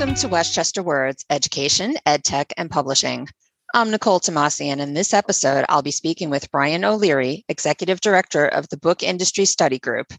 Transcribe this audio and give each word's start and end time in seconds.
Welcome 0.00 0.16
to 0.16 0.28
Westchester 0.28 0.82
Words 0.82 1.26
Education, 1.28 1.94
EdTech, 2.06 2.52
and 2.56 2.70
Publishing. 2.70 3.28
I'm 3.74 3.90
Nicole 3.90 4.18
Tomasi, 4.18 4.68
and 4.68 4.80
in 4.80 4.94
this 4.94 5.12
episode, 5.12 5.66
I'll 5.68 5.82
be 5.82 5.90
speaking 5.90 6.30
with 6.30 6.50
Brian 6.50 6.86
O'Leary, 6.86 7.44
Executive 7.50 8.00
Director 8.00 8.46
of 8.46 8.66
the 8.70 8.78
Book 8.78 9.02
Industry 9.02 9.44
Study 9.44 9.78
Group. 9.78 10.14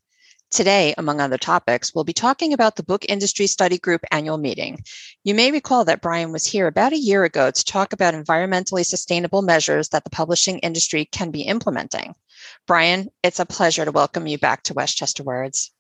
Today, 0.52 0.94
among 1.00 1.20
other 1.20 1.40
topics, 1.40 1.96
we'll 1.96 2.04
be 2.04 2.14
talking 2.14 2.54
about 2.54 2.76
the 2.76 2.84
Book 2.84 3.06
Industry 3.10 3.48
Study 3.48 3.80
Group 3.80 4.02
annual 4.12 4.38
meeting. 4.38 4.84
You 5.24 5.34
may 5.34 5.52
recall 5.52 5.84
that 5.86 6.02
Brian 6.02 6.32
was 6.32 6.46
here 6.46 6.68
about 6.68 6.94
a 6.94 7.00
year 7.00 7.24
ago 7.24 7.50
to 7.50 7.66
talk 7.66 7.92
about 7.92 8.14
environmentally 8.14 8.86
sustainable 8.86 9.42
measures 9.42 9.90
that 9.90 10.04
the 10.04 10.12
publishing 10.12 10.60
industry 10.60 11.06
can 11.06 11.32
be 11.32 11.42
implementing. 11.42 12.14
Brian, 12.68 13.10
it's 13.24 13.40
a 13.40 13.48
pleasure 13.48 13.86
to 13.86 13.92
welcome 13.92 14.28
you 14.28 14.38
back 14.38 14.62
to 14.64 14.76
Westchester 14.76 15.24
Words. 15.24 15.72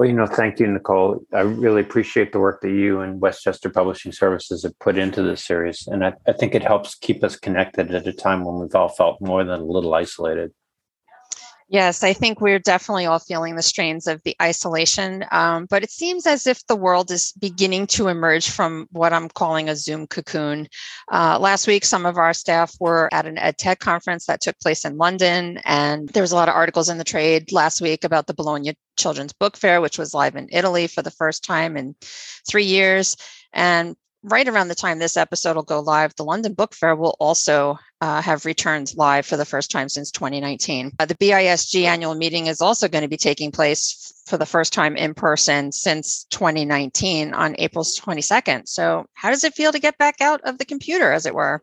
Well, 0.00 0.08
you 0.08 0.14
know, 0.14 0.24
thank 0.24 0.58
you, 0.58 0.66
Nicole. 0.66 1.20
I 1.30 1.40
really 1.40 1.82
appreciate 1.82 2.32
the 2.32 2.38
work 2.38 2.62
that 2.62 2.70
you 2.70 3.00
and 3.00 3.20
Westchester 3.20 3.68
Publishing 3.68 4.12
Services 4.12 4.62
have 4.62 4.78
put 4.78 4.96
into 4.96 5.22
this 5.22 5.44
series. 5.44 5.86
And 5.86 6.02
I, 6.06 6.14
I 6.26 6.32
think 6.32 6.54
it 6.54 6.62
helps 6.62 6.94
keep 6.94 7.22
us 7.22 7.36
connected 7.36 7.94
at 7.94 8.06
a 8.06 8.12
time 8.14 8.46
when 8.46 8.60
we've 8.60 8.74
all 8.74 8.88
felt 8.88 9.20
more 9.20 9.44
than 9.44 9.60
a 9.60 9.62
little 9.62 9.92
isolated. 9.92 10.52
Yes, 11.72 12.02
I 12.02 12.14
think 12.14 12.40
we're 12.40 12.58
definitely 12.58 13.06
all 13.06 13.20
feeling 13.20 13.54
the 13.54 13.62
strains 13.62 14.08
of 14.08 14.20
the 14.24 14.34
isolation, 14.42 15.24
um, 15.30 15.68
but 15.70 15.84
it 15.84 15.92
seems 15.92 16.26
as 16.26 16.48
if 16.48 16.66
the 16.66 16.74
world 16.74 17.12
is 17.12 17.32
beginning 17.38 17.86
to 17.88 18.08
emerge 18.08 18.50
from 18.50 18.88
what 18.90 19.12
I'm 19.12 19.28
calling 19.28 19.68
a 19.68 19.76
Zoom 19.76 20.08
cocoon. 20.08 20.66
Uh, 21.12 21.38
last 21.38 21.68
week, 21.68 21.84
some 21.84 22.06
of 22.06 22.16
our 22.16 22.34
staff 22.34 22.74
were 22.80 23.08
at 23.12 23.24
an 23.24 23.36
EdTech 23.36 23.78
conference 23.78 24.26
that 24.26 24.40
took 24.40 24.58
place 24.58 24.84
in 24.84 24.96
London, 24.96 25.60
and 25.64 26.08
there 26.08 26.24
was 26.24 26.32
a 26.32 26.34
lot 26.34 26.48
of 26.48 26.56
articles 26.56 26.88
in 26.88 26.98
the 26.98 27.04
trade 27.04 27.52
last 27.52 27.80
week 27.80 28.02
about 28.02 28.26
the 28.26 28.34
Bologna 28.34 28.74
Children's 28.98 29.32
Book 29.32 29.56
Fair, 29.56 29.80
which 29.80 29.96
was 29.96 30.12
live 30.12 30.34
in 30.34 30.48
Italy 30.50 30.88
for 30.88 31.02
the 31.02 31.12
first 31.12 31.44
time 31.44 31.76
in 31.76 31.94
three 32.48 32.64
years. 32.64 33.16
And 33.52 33.94
right 34.22 34.46
around 34.48 34.68
the 34.68 34.74
time 34.74 34.98
this 34.98 35.16
episode 35.16 35.56
will 35.56 35.62
go 35.62 35.80
live, 35.80 36.14
the 36.16 36.24
London 36.24 36.54
Book 36.54 36.74
Fair 36.74 36.94
will 36.94 37.16
also 37.18 37.78
uh, 38.00 38.20
have 38.22 38.44
returned 38.44 38.92
live 38.96 39.26
for 39.26 39.36
the 39.36 39.44
first 39.44 39.70
time 39.70 39.88
since 39.88 40.10
2019. 40.10 40.92
Uh, 40.98 41.06
the 41.06 41.14
BISG 41.14 41.84
annual 41.84 42.14
meeting 42.14 42.46
is 42.46 42.60
also 42.60 42.88
going 42.88 43.02
to 43.02 43.08
be 43.08 43.16
taking 43.16 43.50
place 43.50 44.12
for 44.26 44.36
the 44.36 44.46
first 44.46 44.72
time 44.72 44.96
in 44.96 45.14
person 45.14 45.72
since 45.72 46.24
2019 46.30 47.34
on 47.34 47.54
April 47.58 47.84
22nd. 47.84 48.68
So, 48.68 49.06
how 49.14 49.30
does 49.30 49.44
it 49.44 49.54
feel 49.54 49.72
to 49.72 49.78
get 49.78 49.98
back 49.98 50.20
out 50.20 50.40
of 50.44 50.58
the 50.58 50.64
computer, 50.64 51.12
as 51.12 51.26
it 51.26 51.34
were? 51.34 51.62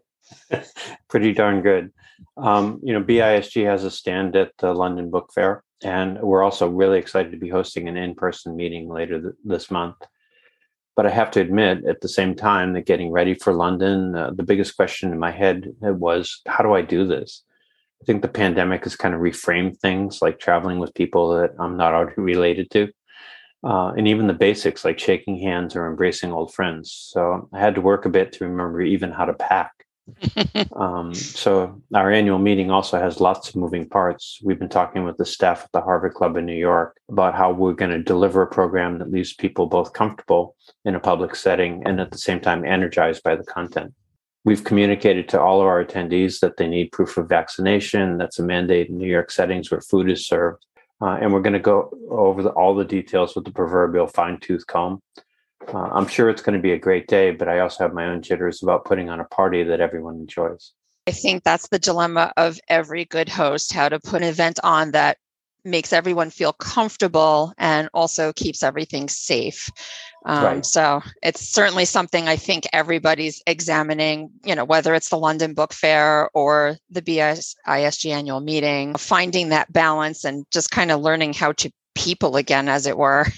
Pretty 1.10 1.34
darn 1.34 1.62
good. 1.62 1.92
Um, 2.36 2.80
you 2.84 2.94
know, 2.94 3.04
BISG 3.04 3.66
has 3.66 3.84
a 3.84 3.92
stand 3.92 4.36
at 4.36 4.52
the 4.60 4.74
London 4.74 5.10
Book 5.10 5.32
Fair, 5.34 5.64
and 5.84 6.20
we're 6.22 6.44
also 6.44 6.68
really 6.68 7.00
excited 7.00 7.32
to 7.32 7.38
be 7.38 7.50
hosting 7.50 7.88
an 7.88 7.98
in 7.98 8.16
person 8.16 8.56
meeting 8.56 8.90
later 8.90 9.22
th- 9.22 9.34
this 9.44 9.72
month. 9.72 9.96
But 10.98 11.06
I 11.06 11.12
have 11.12 11.32
to 11.32 11.40
admit, 11.40 11.86
at 11.86 12.02
the 12.02 12.10
same 12.10 12.36
time, 12.36 12.74
that 12.74 12.88
getting 12.88 13.12
ready 13.12 13.36
for 13.36 13.54
London, 13.54 14.16
uh, 14.16 14.32
the 14.36 14.44
biggest 14.44 14.76
question 14.76 15.14
in 15.14 15.20
my 15.20 15.32
head 15.32 15.72
was, 15.80 16.42
how 16.48 16.64
do 16.64 16.74
I 16.74 16.82
do 16.82 17.08
this? 17.08 17.44
I 18.02 18.06
think 18.06 18.22
the 18.22 18.28
pandemic 18.28 18.84
has 18.84 18.96
kind 18.96 19.14
of 19.16 19.22
reframed 19.22 19.78
things, 19.78 20.22
like 20.22 20.40
traveling 20.40 20.80
with 20.80 20.94
people 20.96 21.30
that 21.38 21.52
I'm 21.60 21.78
not 21.78 21.94
already 21.94 22.20
related 22.20 22.72
to, 22.72 22.88
uh, 23.64 23.90
and 23.96 24.08
even 24.08 24.28
the 24.28 24.34
basics 24.34 24.84
like 24.84 25.00
shaking 25.00 25.38
hands 25.40 25.76
or 25.76 25.88
embracing 25.88 26.32
old 26.32 26.54
friends. 26.54 26.92
So 26.92 27.48
I 27.54 27.60
had 27.60 27.76
to 27.76 27.82
work 27.82 28.06
a 28.06 28.10
bit 28.10 28.32
to 28.34 28.46
remember 28.46 28.82
even 28.82 29.12
how 29.12 29.26
to 29.26 29.34
pack 29.34 29.72
um, 30.76 31.14
so 31.14 31.82
our 31.94 32.12
annual 32.12 32.40
meeting 32.40 32.72
also 32.72 33.00
has 33.00 33.20
lots 33.20 33.50
of 33.50 33.56
moving 33.56 33.88
parts. 33.88 34.40
We've 34.44 34.60
been 34.60 34.70
talking 34.70 35.04
with 35.04 35.18
the 35.18 35.26
staff 35.26 35.64
at 35.64 35.72
the 35.74 35.82
Harvard 35.82 36.14
Club 36.14 36.38
in 36.38 36.46
New 36.46 36.56
York 36.56 36.98
about 37.10 37.36
how 37.36 37.52
we're 37.52 37.74
going 37.74 37.92
to 37.92 38.02
deliver 38.02 38.42
a 38.42 38.48
program 38.48 39.00
that 39.00 39.12
leaves 39.12 39.34
people 39.34 39.66
both 39.66 39.94
comfortable 39.94 40.56
in 40.86 40.96
a 40.96 41.00
public 41.00 41.36
setting 41.36 41.84
and 41.86 42.00
at 42.00 42.12
the 42.12 42.18
same 42.18 42.40
time 42.40 42.66
energized 42.66 43.24
by 43.24 43.36
the 43.36 43.44
content. 43.44 43.94
We've 44.46 44.64
communicated 44.64 45.28
to 45.30 45.42
all 45.42 45.60
of 45.60 45.68
our 45.68 45.84
attendees 45.84 46.40
that 46.40 46.58
they 46.58 46.68
need 46.68 46.92
proof 46.92 47.18
of 47.18 47.28
vaccination. 47.28 48.18
That's 48.18 48.40
a 48.40 48.44
mandate 48.44 48.90
in 48.90 48.98
New 48.98 49.10
York 49.10 49.30
settings 49.30 49.70
where 49.70 49.82
food 49.82 50.10
is 50.10 50.26
served. 50.26 50.66
Uh, 51.02 51.18
and 51.22 51.32
we're 51.32 51.42
going 51.42 51.54
to 51.54 51.60
go 51.60 51.92
over 52.10 52.42
the, 52.42 52.50
all 52.50 52.74
the 52.74 52.86
details 52.86 53.36
with 53.36 53.46
the 53.46 53.52
proverbial 53.52 54.08
fine 54.08 54.40
tooth 54.40 54.66
comb 54.66 55.02
uh, 55.74 55.90
I'm 55.92 56.08
sure 56.08 56.30
it's 56.30 56.42
going 56.42 56.56
to 56.56 56.62
be 56.62 56.72
a 56.72 56.80
great 56.80 57.08
day, 57.08 57.32
but 57.32 57.48
I 57.48 57.60
also 57.60 57.84
have 57.84 57.94
my 57.94 58.06
own 58.06 58.22
jitters 58.22 58.64
about 58.64 58.86
putting 58.86 59.10
on 59.10 59.20
a 59.20 59.26
party 59.26 59.64
that 59.64 59.80
everyone 59.80 60.16
enjoys. 60.16 60.74
I 61.08 61.12
think 61.12 61.44
that's 61.44 61.70
the 61.70 61.80
dilemma 61.80 62.34
of 62.36 62.60
every 62.68 63.06
good 63.06 63.30
host 63.30 63.74
how 63.74 63.88
to 63.88 64.00
put 64.00 64.22
an 64.22 64.28
event 64.28 64.60
on 64.64 64.92
that 64.92 65.18
makes 65.64 65.94
everyone 65.94 66.30
feel 66.30 66.54
comfortable 66.54 67.54
and 67.58 67.90
also 67.94 68.34
keeps 68.34 68.64
everything 68.64 69.10
safe. 69.10 69.70
Um, 70.26 70.44
right. 70.44 70.66
So 70.66 71.02
it's 71.22 71.48
certainly 71.48 71.86
something 71.86 72.28
I 72.28 72.36
think 72.36 72.68
everybody's 72.74 73.42
examining, 73.48 74.30
you 74.44 74.56
know, 74.56 74.66
whether 74.66 74.94
it's 74.94 75.10
the 75.10 75.18
London 75.18 75.54
Book 75.54 75.74
Fair 75.74 76.30
or 76.34 76.78
the 76.90 77.02
BISG 77.02 78.12
annual 78.12 78.40
meeting, 78.40 78.96
finding 78.96 79.50
that 79.50 79.72
balance 79.72 80.26
and 80.26 80.46
just 80.52 80.72
kind 80.72 80.92
of 80.92 81.02
learning 81.02 81.34
how 81.34 81.52
to 81.54 81.72
people 81.96 82.36
again, 82.36 82.68
as 82.70 82.86
it 82.86 82.98
were. 82.98 83.26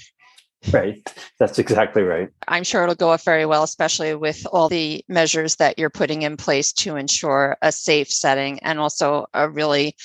Right. 0.74 1.02
That's 1.40 1.58
exactly 1.58 2.04
right. 2.04 2.30
I'm 2.50 2.66
sure 2.66 2.84
it'll 2.84 2.96
go 2.96 3.12
off 3.12 3.24
very 3.24 3.46
well, 3.46 3.64
especially 3.64 4.14
with 4.14 4.46
all 4.52 4.68
the 4.68 5.04
measures 5.08 5.56
that 5.56 5.80
you're 5.80 5.90
putting 5.90 6.24
in 6.24 6.36
place 6.36 6.74
to 6.74 6.98
ensure 6.98 7.58
a 7.62 7.72
safe 7.72 8.12
setting 8.12 8.60
and 8.60 8.78
also 8.78 9.26
a 9.34 9.50
really 9.50 9.96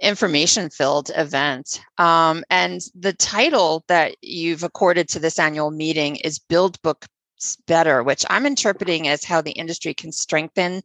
information 0.00 0.70
filled 0.70 1.10
event. 1.14 1.82
Um, 1.98 2.44
and 2.48 2.80
the 2.98 3.12
title 3.12 3.84
that 3.88 4.16
you've 4.22 4.62
accorded 4.62 5.08
to 5.10 5.18
this 5.18 5.38
annual 5.38 5.70
meeting 5.70 6.16
is 6.16 6.38
Build 6.38 6.80
Book 6.82 7.06
better, 7.66 8.02
which 8.02 8.24
I'm 8.28 8.46
interpreting 8.46 9.08
as 9.08 9.24
how 9.24 9.40
the 9.40 9.52
industry 9.52 9.94
can 9.94 10.12
strengthen 10.12 10.82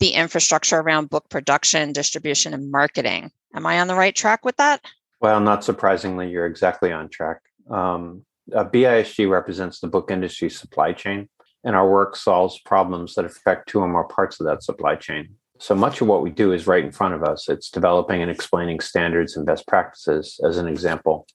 the 0.00 0.10
infrastructure 0.10 0.78
around 0.78 1.10
book 1.10 1.28
production, 1.28 1.92
distribution, 1.92 2.54
and 2.54 2.70
marketing. 2.70 3.30
Am 3.54 3.66
I 3.66 3.80
on 3.80 3.88
the 3.88 3.94
right 3.94 4.14
track 4.14 4.44
with 4.44 4.56
that? 4.56 4.82
Well, 5.20 5.40
not 5.40 5.64
surprisingly, 5.64 6.30
you're 6.30 6.46
exactly 6.46 6.92
on 6.92 7.08
track. 7.08 7.40
Um, 7.70 8.24
uh, 8.54 8.64
BISG 8.64 9.28
represents 9.28 9.80
the 9.80 9.88
book 9.88 10.10
industry 10.10 10.50
supply 10.50 10.92
chain, 10.92 11.28
and 11.64 11.74
our 11.74 11.88
work 11.88 12.16
solves 12.16 12.60
problems 12.60 13.14
that 13.14 13.24
affect 13.24 13.68
two 13.68 13.80
or 13.80 13.88
more 13.88 14.06
parts 14.08 14.40
of 14.40 14.46
that 14.46 14.62
supply 14.62 14.96
chain. 14.96 15.34
So 15.60 15.74
much 15.74 16.00
of 16.00 16.06
what 16.06 16.22
we 16.22 16.30
do 16.30 16.52
is 16.52 16.68
right 16.68 16.84
in 16.84 16.92
front 16.92 17.14
of 17.14 17.24
us. 17.24 17.48
It's 17.48 17.70
developing 17.70 18.22
and 18.22 18.30
explaining 18.30 18.80
standards 18.80 19.36
and 19.36 19.44
best 19.44 19.66
practices, 19.66 20.40
as 20.46 20.56
an 20.56 20.68
example. 20.68 21.26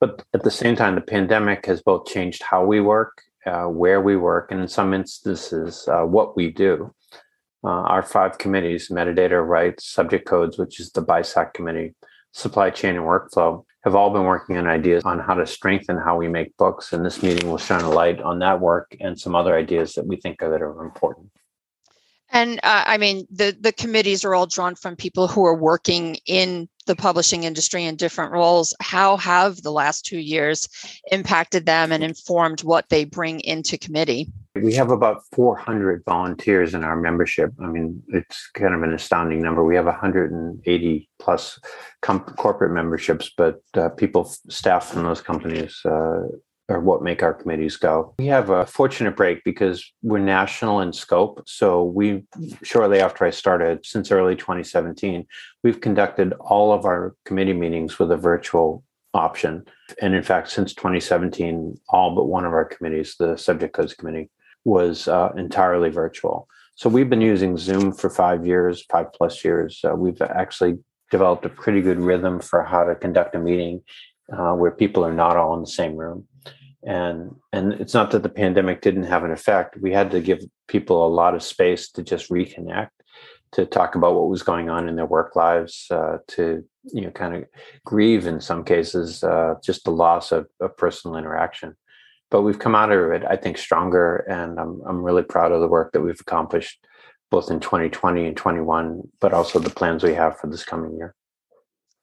But 0.00 0.22
at 0.34 0.42
the 0.42 0.50
same 0.50 0.76
time, 0.76 0.94
the 0.94 1.00
pandemic 1.00 1.66
has 1.66 1.82
both 1.82 2.06
changed 2.06 2.42
how 2.42 2.64
we 2.64 2.80
work, 2.80 3.22
uh, 3.46 3.64
where 3.64 4.00
we 4.00 4.16
work, 4.16 4.52
and 4.52 4.60
in 4.60 4.68
some 4.68 4.92
instances, 4.92 5.88
uh, 5.88 6.02
what 6.02 6.36
we 6.36 6.50
do. 6.50 6.94
Uh, 7.64 7.82
our 7.94 8.02
five 8.02 8.38
committees 8.38 8.88
metadata 8.88 9.44
rights, 9.44 9.88
subject 9.88 10.26
codes, 10.26 10.58
which 10.58 10.78
is 10.78 10.92
the 10.92 11.02
BISAC 11.02 11.54
committee, 11.54 11.94
supply 12.32 12.70
chain 12.70 12.96
and 12.96 13.04
workflow, 13.04 13.64
have 13.88 13.96
all 13.96 14.10
been 14.10 14.24
working 14.24 14.56
on 14.56 14.66
ideas 14.66 15.02
on 15.04 15.18
how 15.18 15.34
to 15.34 15.46
strengthen 15.46 15.96
how 15.96 16.16
we 16.16 16.28
make 16.28 16.56
books. 16.56 16.92
And 16.92 17.04
this 17.04 17.22
meeting 17.22 17.50
will 17.50 17.58
shine 17.58 17.82
a 17.82 17.90
light 17.90 18.20
on 18.20 18.38
that 18.40 18.60
work 18.60 18.96
and 19.00 19.18
some 19.18 19.34
other 19.34 19.56
ideas 19.56 19.94
that 19.94 20.06
we 20.06 20.16
think 20.16 20.42
are 20.42 20.50
that 20.50 20.62
are 20.62 20.84
important. 20.84 21.30
And 22.30 22.60
uh, 22.62 22.84
I 22.86 22.98
mean, 22.98 23.26
the 23.30 23.56
the 23.58 23.72
committees 23.72 24.24
are 24.24 24.34
all 24.34 24.46
drawn 24.46 24.74
from 24.74 24.96
people 24.96 25.28
who 25.28 25.46
are 25.46 25.56
working 25.56 26.16
in 26.26 26.68
the 26.86 26.94
publishing 26.94 27.44
industry 27.44 27.84
in 27.84 27.96
different 27.96 28.32
roles. 28.32 28.74
How 28.80 29.16
have 29.16 29.62
the 29.62 29.72
last 29.72 30.04
two 30.04 30.18
years 30.18 30.68
impacted 31.10 31.64
them 31.64 31.90
and 31.90 32.04
informed 32.04 32.62
what 32.62 32.88
they 32.90 33.04
bring 33.04 33.40
into 33.40 33.78
committee? 33.78 34.30
We 34.62 34.74
have 34.74 34.90
about 34.90 35.22
400 35.32 36.02
volunteers 36.04 36.74
in 36.74 36.84
our 36.84 36.96
membership. 36.96 37.52
I 37.62 37.66
mean, 37.66 38.02
it's 38.08 38.50
kind 38.54 38.74
of 38.74 38.82
an 38.82 38.92
astounding 38.92 39.42
number. 39.42 39.64
We 39.64 39.76
have 39.76 39.86
180 39.86 41.08
plus 41.18 41.58
corporate 42.02 42.72
memberships, 42.72 43.30
but 43.36 43.60
uh, 43.74 43.90
people, 43.90 44.24
staff 44.48 44.88
from 44.88 45.04
those 45.04 45.20
companies 45.20 45.80
uh, 45.84 46.22
are 46.68 46.80
what 46.80 47.02
make 47.02 47.22
our 47.22 47.34
committees 47.34 47.76
go. 47.76 48.14
We 48.18 48.26
have 48.26 48.50
a 48.50 48.66
fortunate 48.66 49.16
break 49.16 49.42
because 49.44 49.84
we're 50.02 50.18
national 50.18 50.80
in 50.80 50.92
scope. 50.92 51.42
So 51.46 51.84
we 51.84 52.24
shortly 52.62 53.00
after 53.00 53.24
I 53.24 53.30
started, 53.30 53.84
since 53.86 54.10
early 54.10 54.36
2017, 54.36 55.26
we've 55.64 55.80
conducted 55.80 56.34
all 56.40 56.72
of 56.72 56.84
our 56.84 57.14
committee 57.24 57.54
meetings 57.54 57.98
with 57.98 58.12
a 58.12 58.16
virtual 58.16 58.84
option. 59.14 59.64
And 60.02 60.14
in 60.14 60.22
fact, 60.22 60.50
since 60.50 60.74
2017, 60.74 61.80
all 61.88 62.14
but 62.14 62.24
one 62.24 62.44
of 62.44 62.52
our 62.52 62.64
committees, 62.64 63.16
the 63.18 63.36
Subject 63.36 63.74
Codes 63.74 63.94
Committee, 63.94 64.30
was 64.64 65.08
uh, 65.08 65.32
entirely 65.36 65.90
virtual. 65.90 66.48
So 66.74 66.88
we've 66.88 67.10
been 67.10 67.20
using 67.20 67.56
Zoom 67.56 67.92
for 67.92 68.08
five 68.08 68.46
years, 68.46 68.84
five 68.90 69.12
plus 69.12 69.44
years. 69.44 69.80
Uh, 69.84 69.94
we've 69.94 70.20
actually 70.22 70.78
developed 71.10 71.44
a 71.44 71.48
pretty 71.48 71.80
good 71.80 71.98
rhythm 71.98 72.38
for 72.40 72.62
how 72.62 72.84
to 72.84 72.94
conduct 72.94 73.34
a 73.34 73.38
meeting 73.38 73.82
uh, 74.32 74.52
where 74.52 74.70
people 74.70 75.04
are 75.04 75.12
not 75.12 75.36
all 75.36 75.54
in 75.54 75.60
the 75.60 75.66
same 75.66 75.96
room 75.96 76.26
and 76.84 77.34
and 77.52 77.72
it's 77.74 77.94
not 77.94 78.10
that 78.10 78.22
the 78.22 78.28
pandemic 78.28 78.80
didn't 78.80 79.04
have 79.04 79.24
an 79.24 79.32
effect 79.32 79.76
we 79.80 79.92
had 79.92 80.10
to 80.10 80.20
give 80.20 80.42
people 80.68 81.06
a 81.06 81.08
lot 81.08 81.34
of 81.34 81.42
space 81.42 81.90
to 81.90 82.02
just 82.02 82.30
reconnect 82.30 82.90
to 83.50 83.64
talk 83.66 83.94
about 83.94 84.14
what 84.14 84.28
was 84.28 84.42
going 84.42 84.68
on 84.68 84.88
in 84.88 84.96
their 84.96 85.06
work 85.06 85.34
lives 85.34 85.86
uh, 85.90 86.18
to 86.28 86.64
you 86.84 87.02
know 87.02 87.10
kind 87.10 87.34
of 87.34 87.44
grieve 87.84 88.26
in 88.26 88.40
some 88.40 88.64
cases 88.64 89.24
uh, 89.24 89.54
just 89.62 89.84
the 89.84 89.90
loss 89.90 90.30
of, 90.30 90.46
of 90.60 90.76
personal 90.76 91.16
interaction 91.16 91.76
but 92.30 92.42
we've 92.42 92.58
come 92.58 92.74
out 92.74 92.92
of 92.92 93.10
it, 93.12 93.24
I 93.28 93.36
think, 93.36 93.58
stronger. 93.58 94.16
And 94.28 94.58
I'm, 94.58 94.80
I'm 94.86 95.02
really 95.02 95.22
proud 95.22 95.52
of 95.52 95.60
the 95.60 95.68
work 95.68 95.92
that 95.92 96.00
we've 96.00 96.20
accomplished 96.20 96.78
both 97.30 97.50
in 97.50 97.60
2020 97.60 98.26
and 98.26 98.36
21, 98.36 99.02
but 99.20 99.32
also 99.32 99.58
the 99.58 99.70
plans 99.70 100.02
we 100.02 100.14
have 100.14 100.38
for 100.38 100.46
this 100.48 100.64
coming 100.64 100.96
year. 100.96 101.14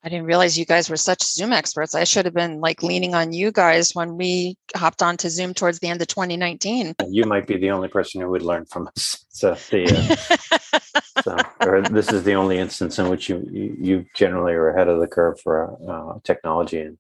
I 0.04 0.10
didn't 0.10 0.27
realize 0.27 0.56
you 0.56 0.66
guys 0.66 0.88
were 0.88 0.98
such 0.98 1.24
Zoom 1.24 1.51
experts. 1.51 1.95
I 1.95 2.04
should 2.04 2.25
have 2.25 2.33
been 2.36 2.62
like 2.62 2.83
leaning 2.83 3.16
on 3.16 3.33
you 3.33 3.51
guys 3.51 3.95
when 3.95 4.18
we 4.18 4.56
hopped 4.75 5.01
onto 5.01 5.30
Zoom 5.30 5.56
towards 5.56 5.80
the 5.80 5.88
end 5.88 6.00
of 6.00 6.07
2019. 6.07 6.94
You 7.10 7.25
might 7.25 7.48
be 7.48 7.57
the 7.57 7.71
only 7.71 7.88
person 7.88 8.21
who 8.21 8.30
would 8.30 8.44
learn 8.44 8.66
from 8.66 8.88
us. 8.95 9.25
So, 9.30 9.56
the, 9.71 9.86
uh, 9.92 11.21
so 11.24 11.38
or 11.68 11.81
this 11.81 12.12
is 12.13 12.24
the 12.24 12.36
only 12.36 12.60
instance 12.60 13.00
in 13.00 13.10
which 13.10 13.30
you 13.30 13.50
you 13.51 14.06
generally 14.16 14.54
are 14.54 14.69
ahead 14.69 14.89
of 14.89 15.00
the 15.00 15.07
curve 15.07 15.39
for 15.42 15.75
uh, 15.89 16.19
technology, 16.24 16.81
and 16.81 16.98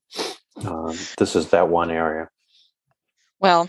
um, 0.65 0.97
this 1.19 1.35
is 1.35 1.49
that 1.51 1.69
one 1.69 1.91
area. 1.91 2.27
Well, 3.39 3.67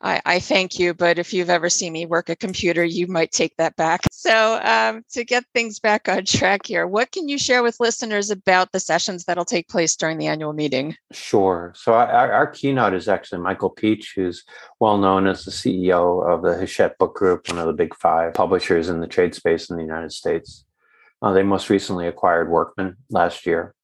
I, 0.00 0.22
I, 0.24 0.38
thank 0.38 0.78
you, 0.78 0.94
but 0.94 1.18
if 1.18 1.34
you've 1.34 1.50
ever 1.50 1.68
seen 1.68 1.92
me 1.92 2.06
work 2.06 2.28
a 2.28 2.36
computer, 2.36 2.84
you 2.84 3.08
might 3.08 3.32
take 3.32 3.56
that 3.56 3.76
back. 3.76 4.00
So, 4.18 4.60
um, 4.62 5.04
to 5.12 5.24
get 5.24 5.44
things 5.54 5.78
back 5.78 6.08
on 6.08 6.24
track 6.24 6.66
here, 6.66 6.88
what 6.88 7.12
can 7.12 7.28
you 7.28 7.38
share 7.38 7.62
with 7.62 7.78
listeners 7.78 8.30
about 8.30 8.72
the 8.72 8.80
sessions 8.80 9.24
that'll 9.24 9.44
take 9.44 9.68
place 9.68 9.94
during 9.94 10.18
the 10.18 10.26
annual 10.26 10.52
meeting? 10.52 10.96
Sure. 11.12 11.72
So, 11.76 11.94
our, 11.94 12.32
our 12.32 12.46
keynote 12.48 12.94
is 12.94 13.08
actually 13.08 13.40
Michael 13.40 13.74
Pietsch, 13.74 14.08
who's 14.16 14.44
well 14.80 14.98
known 14.98 15.28
as 15.28 15.44
the 15.44 15.52
CEO 15.52 16.28
of 16.28 16.42
the 16.42 16.56
Hachette 16.56 16.98
Book 16.98 17.14
Group, 17.14 17.48
one 17.48 17.58
of 17.58 17.68
the 17.68 17.72
big 17.72 17.94
five 17.94 18.34
publishers 18.34 18.88
in 18.88 19.00
the 19.00 19.06
trade 19.06 19.36
space 19.36 19.70
in 19.70 19.76
the 19.76 19.84
United 19.84 20.12
States. 20.12 20.64
Uh, 21.22 21.32
they 21.32 21.42
most 21.42 21.70
recently 21.70 22.08
acquired 22.08 22.50
Workman 22.50 22.96
last 23.08 23.46
year. 23.46 23.74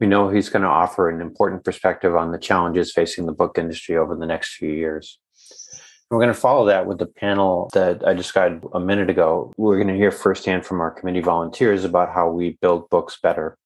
We 0.00 0.06
know 0.06 0.30
he's 0.30 0.48
going 0.48 0.62
to 0.62 0.68
offer 0.68 1.10
an 1.10 1.20
important 1.20 1.62
perspective 1.62 2.16
on 2.16 2.32
the 2.32 2.38
challenges 2.38 2.90
facing 2.92 3.26
the 3.26 3.32
book 3.32 3.58
industry 3.58 3.96
over 3.96 4.16
the 4.16 4.26
next 4.26 4.56
few 4.56 4.72
years. 4.72 5.18
We're 6.10 6.18
going 6.18 6.34
to 6.34 6.40
follow 6.40 6.66
that 6.66 6.86
with 6.86 6.98
the 6.98 7.06
panel 7.06 7.68
that 7.74 8.06
I 8.06 8.14
described 8.14 8.64
a 8.72 8.80
minute 8.80 9.10
ago. 9.10 9.52
We're 9.56 9.76
going 9.76 9.88
to 9.88 9.94
hear 9.94 10.10
firsthand 10.10 10.66
from 10.66 10.80
our 10.80 10.90
committee 10.90 11.20
volunteers 11.20 11.84
about 11.84 12.12
how 12.12 12.30
we 12.30 12.58
build 12.62 12.88
books 12.90 13.18
better. 13.22 13.56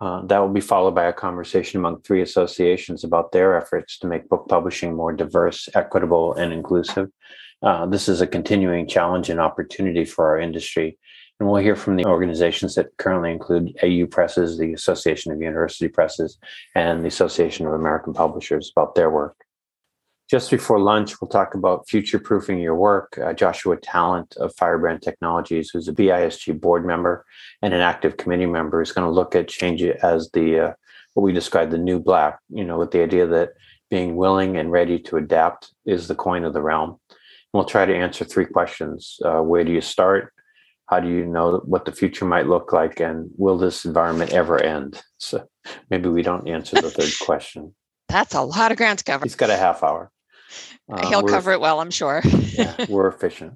Uh, 0.00 0.22
that 0.26 0.38
will 0.38 0.48
be 0.48 0.60
followed 0.60 0.94
by 0.94 1.04
a 1.04 1.12
conversation 1.12 1.78
among 1.78 2.00
three 2.00 2.22
associations 2.22 3.04
about 3.04 3.32
their 3.32 3.56
efforts 3.56 3.98
to 3.98 4.06
make 4.06 4.28
book 4.28 4.46
publishing 4.48 4.94
more 4.94 5.12
diverse, 5.12 5.68
equitable, 5.74 6.34
and 6.34 6.52
inclusive. 6.52 7.08
Uh, 7.62 7.86
this 7.86 8.08
is 8.08 8.20
a 8.20 8.26
continuing 8.26 8.86
challenge 8.88 9.30
and 9.30 9.40
opportunity 9.40 10.04
for 10.04 10.26
our 10.26 10.38
industry. 10.38 10.98
And 11.38 11.48
we'll 11.48 11.62
hear 11.62 11.76
from 11.76 11.96
the 11.96 12.06
organizations 12.06 12.74
that 12.76 12.96
currently 12.96 13.30
include 13.30 13.76
AU 13.82 14.06
Presses, 14.06 14.58
the 14.58 14.72
Association 14.72 15.32
of 15.32 15.40
University 15.40 15.88
Presses, 15.88 16.38
and 16.74 17.02
the 17.02 17.08
Association 17.08 17.66
of 17.66 17.74
American 17.74 18.14
Publishers 18.14 18.72
about 18.74 18.94
their 18.94 19.10
work. 19.10 19.36
Just 20.28 20.50
before 20.50 20.80
lunch, 20.80 21.20
we'll 21.20 21.28
talk 21.28 21.54
about 21.54 21.88
future 21.88 22.18
proofing 22.18 22.58
your 22.58 22.74
work. 22.74 23.16
Uh, 23.16 23.32
Joshua 23.32 23.76
Tallent 23.76 24.36
of 24.38 24.56
Firebrand 24.56 25.02
Technologies, 25.02 25.70
who's 25.70 25.86
a 25.86 25.92
BISG 25.92 26.58
board 26.60 26.84
member 26.84 27.24
and 27.62 27.72
an 27.72 27.80
active 27.80 28.16
committee 28.16 28.46
member, 28.46 28.82
is 28.82 28.90
going 28.90 29.06
to 29.06 29.12
look 29.12 29.36
at 29.36 29.46
change 29.46 29.82
as 29.82 30.30
the 30.32 30.58
uh, 30.58 30.72
what 31.14 31.22
we 31.22 31.32
describe 31.32 31.70
the 31.70 31.78
new 31.78 32.00
black. 32.00 32.40
You 32.48 32.64
know, 32.64 32.76
with 32.76 32.90
the 32.90 33.02
idea 33.02 33.24
that 33.28 33.50
being 33.88 34.16
willing 34.16 34.56
and 34.56 34.72
ready 34.72 34.98
to 34.98 35.16
adapt 35.16 35.72
is 35.84 36.08
the 36.08 36.16
coin 36.16 36.42
of 36.42 36.54
the 36.54 36.62
realm. 36.62 36.98
And 37.08 37.18
we'll 37.52 37.64
try 37.64 37.86
to 37.86 37.94
answer 37.94 38.24
three 38.24 38.46
questions: 38.46 39.20
uh, 39.24 39.42
Where 39.42 39.62
do 39.62 39.70
you 39.70 39.80
start? 39.80 40.32
How 40.86 41.00
do 41.00 41.08
you 41.08 41.26
know 41.26 41.62
what 41.64 41.84
the 41.84 41.92
future 41.92 42.24
might 42.24 42.46
look 42.46 42.72
like? 42.72 43.00
And 43.00 43.30
will 43.36 43.58
this 43.58 43.84
environment 43.84 44.32
ever 44.32 44.62
end? 44.62 45.02
So 45.18 45.48
maybe 45.90 46.08
we 46.08 46.22
don't 46.22 46.48
answer 46.48 46.80
the 46.80 46.90
third 46.90 47.12
question. 47.20 47.74
That's 48.08 48.34
a 48.34 48.42
lot 48.42 48.70
of 48.70 48.76
ground 48.76 48.98
to 49.00 49.04
cover. 49.04 49.24
He's 49.24 49.34
got 49.34 49.50
a 49.50 49.56
half 49.56 49.82
hour. 49.82 50.10
Uh, 50.88 51.08
He'll 51.08 51.24
cover 51.24 51.52
it 51.52 51.60
well, 51.60 51.80
I'm 51.80 51.90
sure. 51.90 52.22
yeah, 52.24 52.86
we're 52.88 53.08
efficient. 53.08 53.54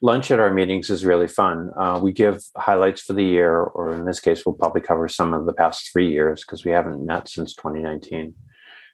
Lunch 0.00 0.30
at 0.30 0.38
our 0.38 0.52
meetings 0.52 0.90
is 0.90 1.04
really 1.04 1.26
fun. 1.26 1.70
Uh, 1.76 1.98
we 2.02 2.12
give 2.12 2.44
highlights 2.56 3.00
for 3.00 3.14
the 3.14 3.24
year, 3.24 3.58
or 3.58 3.94
in 3.94 4.04
this 4.04 4.20
case, 4.20 4.44
we'll 4.44 4.54
probably 4.54 4.82
cover 4.82 5.08
some 5.08 5.32
of 5.32 5.46
the 5.46 5.52
past 5.52 5.90
three 5.90 6.12
years 6.12 6.44
because 6.44 6.64
we 6.64 6.70
haven't 6.70 7.04
met 7.04 7.28
since 7.28 7.54
2019. 7.54 8.34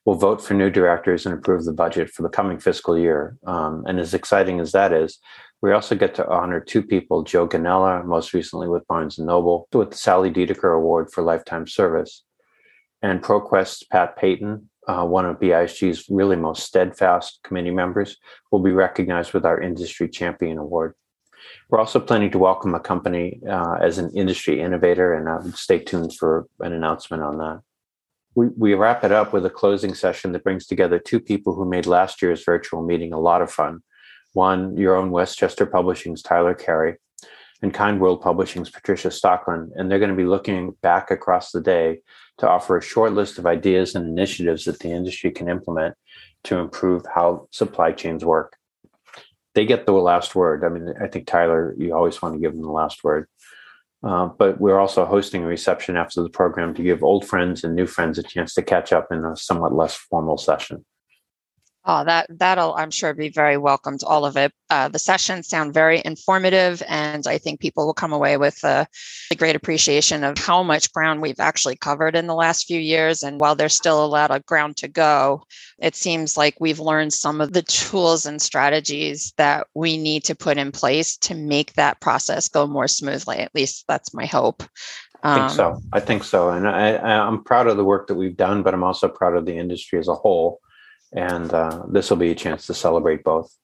We'll 0.07 0.17
vote 0.17 0.41
for 0.43 0.55
new 0.55 0.71
directors 0.71 1.27
and 1.27 1.35
approve 1.35 1.65
the 1.65 1.73
budget 1.73 2.11
for 2.11 2.23
the 2.23 2.29
coming 2.29 2.59
fiscal 2.59 2.97
year. 2.97 3.37
Um, 3.47 3.85
and 3.87 4.01
as 4.01 4.15
exciting 4.15 4.61
as 4.61 4.73
that 4.73 4.93
is, 4.93 5.19
we 5.63 5.73
also 5.73 5.95
get 5.95 6.15
to 6.15 6.29
honor 6.29 6.61
two 6.61 6.83
people, 6.83 7.23
Joe 7.23 7.47
Gonnella, 7.47 8.05
most 8.05 8.33
recently 8.33 8.69
with 8.69 8.87
Barnes 8.87 9.19
& 9.19 9.21
Noble, 9.21 9.69
with 9.73 9.91
the 9.91 9.97
Sally 9.97 10.31
Dedecker 10.31 10.75
Award 10.75 11.13
for 11.13 11.23
Lifetime 11.23 11.67
Service, 11.67 12.25
and 13.03 13.23
ProQuest's 13.23 13.85
Pat 13.85 14.17
Payton, 14.17 14.71
uh, 14.89 15.05
one 15.05 15.27
of 15.27 15.39
BISG's 15.39 16.07
really 16.09 16.37
most 16.37 16.65
steadfast 16.65 17.41
committee 17.45 17.71
members, 17.71 18.17
will 18.51 18.61
be 18.61 18.73
recognized 18.73 19.35
with 19.35 19.45
our 19.45 19.61
Industry 19.61 20.09
Champion 20.09 20.57
Award. 20.57 20.95
We're 21.69 21.79
also 21.79 22.01
planning 22.01 22.31
to 22.33 22.39
welcome 22.39 22.75
a 22.75 22.81
company 22.81 23.41
uh, 23.49 23.75
as 23.81 23.99
an 23.99 24.11
industry 24.15 24.61
innovator, 24.61 25.15
and 25.15 25.29
uh, 25.29 25.57
stay 25.57 25.79
tuned 25.79 26.15
for 26.17 26.47
an 26.61 26.73
announcement 26.73 27.23
on 27.23 27.39
that. 27.39 27.61
We, 28.35 28.49
we 28.57 28.75
wrap 28.75 29.05
it 29.05 29.13
up 29.13 29.33
with 29.33 29.45
a 29.45 29.51
closing 29.51 29.95
session 29.95 30.33
that 30.33 30.45
brings 30.45 30.67
together 30.67 30.99
two 30.99 31.21
people 31.21 31.55
who 31.55 31.69
made 31.69 31.87
last 31.87 32.23
year's 32.23 32.45
virtual 32.45 32.83
meeting 32.83 33.13
a 33.13 33.21
lot 33.21 33.43
of 33.43 33.51
fun. 33.51 33.83
One, 34.33 34.77
your 34.77 34.97
own 34.97 35.11
Westchester 35.11 35.67
Publishing's 35.67 36.23
Tyler 36.23 36.55
Carey, 36.55 36.97
and 37.63 37.75
Kind 37.75 38.01
World 38.01 38.23
Publishing's 38.23 38.71
Patricia 38.71 39.09
Stockland, 39.09 39.71
And 39.75 39.91
they're 39.91 39.99
going 39.99 40.11
to 40.11 40.17
be 40.17 40.25
looking 40.25 40.73
back 40.83 41.11
across 41.11 41.53
the 41.53 41.61
day 41.61 42.01
to 42.39 42.49
offer 42.49 42.77
a 42.77 42.83
short 42.83 43.13
list 43.13 43.39
of 43.39 43.47
ideas 43.47 43.95
and 43.95 44.07
initiatives 44.07 44.65
that 44.65 44.79
the 44.79 44.91
industry 44.91 45.31
can 45.31 45.49
implement 45.49 45.95
to 46.45 46.57
improve 46.57 47.03
how 47.15 47.49
supply 47.51 47.93
chains 47.93 48.25
work. 48.25 48.57
They 49.55 49.67
get 49.67 49.85
the 49.85 49.93
last 49.93 50.35
word. 50.35 50.65
I 50.65 50.69
mean, 50.69 50.95
I 51.03 51.09
think 51.09 51.27
Tyler, 51.27 51.75
you 51.77 51.95
always 51.95 52.23
want 52.23 52.35
to 52.35 52.41
give 52.41 52.53
them 52.53 52.63
the 52.63 52.71
last 52.71 53.05
word. 53.05 53.29
Uh, 54.03 54.27
but 54.27 54.59
we're 54.59 54.79
also 54.79 55.05
hosting 55.05 55.45
a 55.45 55.47
reception 55.47 55.97
after 55.97 56.23
the 56.23 56.31
program 56.31 56.73
to 56.75 56.83
give 56.83 57.03
old 57.03 57.27
friends 57.27 57.65
and 57.65 57.75
new 57.75 57.87
friends 57.87 58.17
a 58.17 58.23
chance 58.23 58.55
to 58.55 58.63
catch 58.63 58.93
up 58.93 59.09
in 59.11 59.23
a 59.25 59.37
somewhat 59.37 59.75
less 59.75 59.95
formal 59.95 60.39
session. 60.39 60.85
Oh, 61.93 62.05
that 62.05 62.27
that'll 62.39 62.73
I'm 62.75 62.93
sure 62.93 63.15
be 63.15 63.31
very 63.31 63.57
welcome 63.57 63.99
to 63.99 64.07
all 64.07 64.25
of 64.25 64.37
it. 64.37 64.53
Uh, 64.71 64.87
the 64.87 65.01
sessions 65.01 65.49
sound 65.49 65.75
very 65.75 66.01
informative, 66.05 66.85
and 66.89 67.27
I 67.27 67.37
think 67.37 67.59
people 67.59 67.85
will 67.85 67.95
come 67.95 68.13
away 68.13 68.37
with 68.37 68.63
a, 68.63 68.87
a, 69.33 69.35
great 69.35 69.57
appreciation 69.57 70.23
of 70.23 70.39
how 70.39 70.63
much 70.63 70.93
ground 70.93 71.21
we've 71.21 71.41
actually 71.41 71.75
covered 71.75 72.15
in 72.15 72.29
the 72.29 72.35
last 72.37 72.69
few 72.69 72.79
years. 72.79 73.25
And 73.25 73.41
while 73.41 73.57
there's 73.57 73.75
still 73.75 74.05
a 74.05 74.07
lot 74.07 74.31
of 74.31 74.47
ground 74.47 74.77
to 74.77 74.87
go, 74.87 75.43
it 75.81 75.97
seems 75.97 76.37
like 76.37 76.55
we've 76.61 76.79
learned 76.79 77.13
some 77.13 77.41
of 77.41 77.55
the 77.55 77.63
tools 77.63 78.25
and 78.25 78.41
strategies 78.41 79.33
that 79.37 79.67
we 79.75 79.97
need 79.97 80.23
to 80.27 80.37
put 80.37 80.59
in 80.59 80.71
place 80.71 81.17
to 81.17 81.35
make 81.35 81.73
that 81.73 82.01
process 82.01 82.47
go 82.47 82.69
more 82.69 82.87
smoothly. 82.87 83.39
At 83.39 83.53
least 83.53 83.85
that's 83.89 84.15
my 84.15 84.27
hope. 84.27 84.63
I 85.25 85.35
think 85.35 85.51
um, 85.51 85.57
so. 85.57 85.83
I 85.93 85.99
think 85.99 86.23
so, 86.23 86.51
and 86.51 86.69
I, 86.69 86.93
I'm 86.99 87.43
proud 87.43 87.67
of 87.67 87.77
the 87.77 87.85
work 87.85 88.07
that 88.07 88.15
we've 88.15 88.37
done, 88.37 88.63
but 88.63 88.75
I'm 88.75 88.85
also 88.85 89.09
proud 89.09 89.35
of 89.35 89.45
the 89.45 89.57
industry 89.57 89.99
as 89.99 90.07
a 90.07 90.15
whole 90.15 90.61
and 91.13 91.53
uh, 91.53 91.83
this 91.89 92.11
will 92.11 92.17
be 92.17 92.31
a 92.31 92.35
chance 92.35 92.67
to 92.67 92.75
celebrate 92.75 93.25
both. 93.25 93.55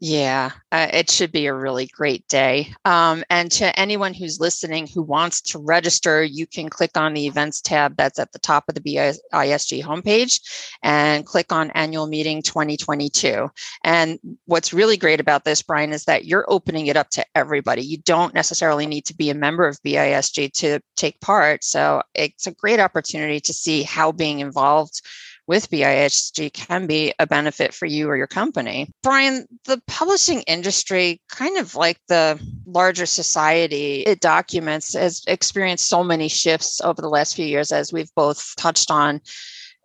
Yeah, 0.00 0.50
uh, 0.72 0.88
it 0.92 1.10
should 1.10 1.30
be 1.30 1.46
a 1.46 1.54
really 1.54 1.86
great 1.86 2.26
day. 2.28 2.74
Um, 2.84 3.22
and 3.30 3.50
to 3.52 3.78
anyone 3.78 4.14
who's 4.14 4.40
listening 4.40 4.86
who 4.86 5.02
wants 5.02 5.40
to 5.42 5.58
register, 5.58 6.22
you 6.22 6.46
can 6.46 6.68
click 6.68 6.96
on 6.96 7.14
the 7.14 7.26
events 7.26 7.60
tab 7.60 7.96
that's 7.96 8.18
at 8.18 8.32
the 8.32 8.38
top 8.38 8.64
of 8.68 8.74
the 8.74 8.80
BISG 8.80 9.82
homepage 9.82 10.40
and 10.82 11.26
click 11.26 11.52
on 11.52 11.70
annual 11.72 12.06
meeting 12.06 12.42
2022. 12.42 13.50
And 13.84 14.18
what's 14.46 14.72
really 14.72 14.96
great 14.96 15.20
about 15.20 15.44
this, 15.44 15.62
Brian, 15.62 15.92
is 15.92 16.04
that 16.04 16.24
you're 16.24 16.46
opening 16.48 16.86
it 16.86 16.96
up 16.96 17.10
to 17.10 17.24
everybody. 17.34 17.82
You 17.82 17.98
don't 17.98 18.34
necessarily 18.34 18.86
need 18.86 19.04
to 19.06 19.16
be 19.16 19.30
a 19.30 19.34
member 19.34 19.66
of 19.66 19.80
BISG 19.82 20.52
to 20.54 20.80
take 20.96 21.20
part. 21.20 21.62
So 21.62 22.02
it's 22.14 22.46
a 22.46 22.54
great 22.54 22.80
opportunity 22.80 23.40
to 23.40 23.52
see 23.52 23.82
how 23.82 24.12
being 24.12 24.40
involved 24.40 25.02
with 25.46 25.70
BISG 25.70 26.52
can 26.52 26.86
be 26.86 27.12
a 27.18 27.26
benefit 27.26 27.74
for 27.74 27.86
you 27.86 28.08
or 28.08 28.16
your 28.16 28.26
company. 28.26 28.90
Brian, 29.02 29.46
the 29.64 29.80
publishing 29.86 30.42
industry, 30.42 31.20
kind 31.28 31.58
of 31.58 31.74
like 31.74 31.98
the 32.08 32.40
larger 32.66 33.06
society, 33.06 34.02
it 34.02 34.20
documents, 34.20 34.94
has 34.94 35.22
experienced 35.26 35.88
so 35.88 36.02
many 36.02 36.28
shifts 36.28 36.80
over 36.80 37.00
the 37.02 37.08
last 37.08 37.36
few 37.36 37.46
years, 37.46 37.72
as 37.72 37.92
we've 37.92 38.14
both 38.14 38.54
touched 38.56 38.90
on. 38.90 39.20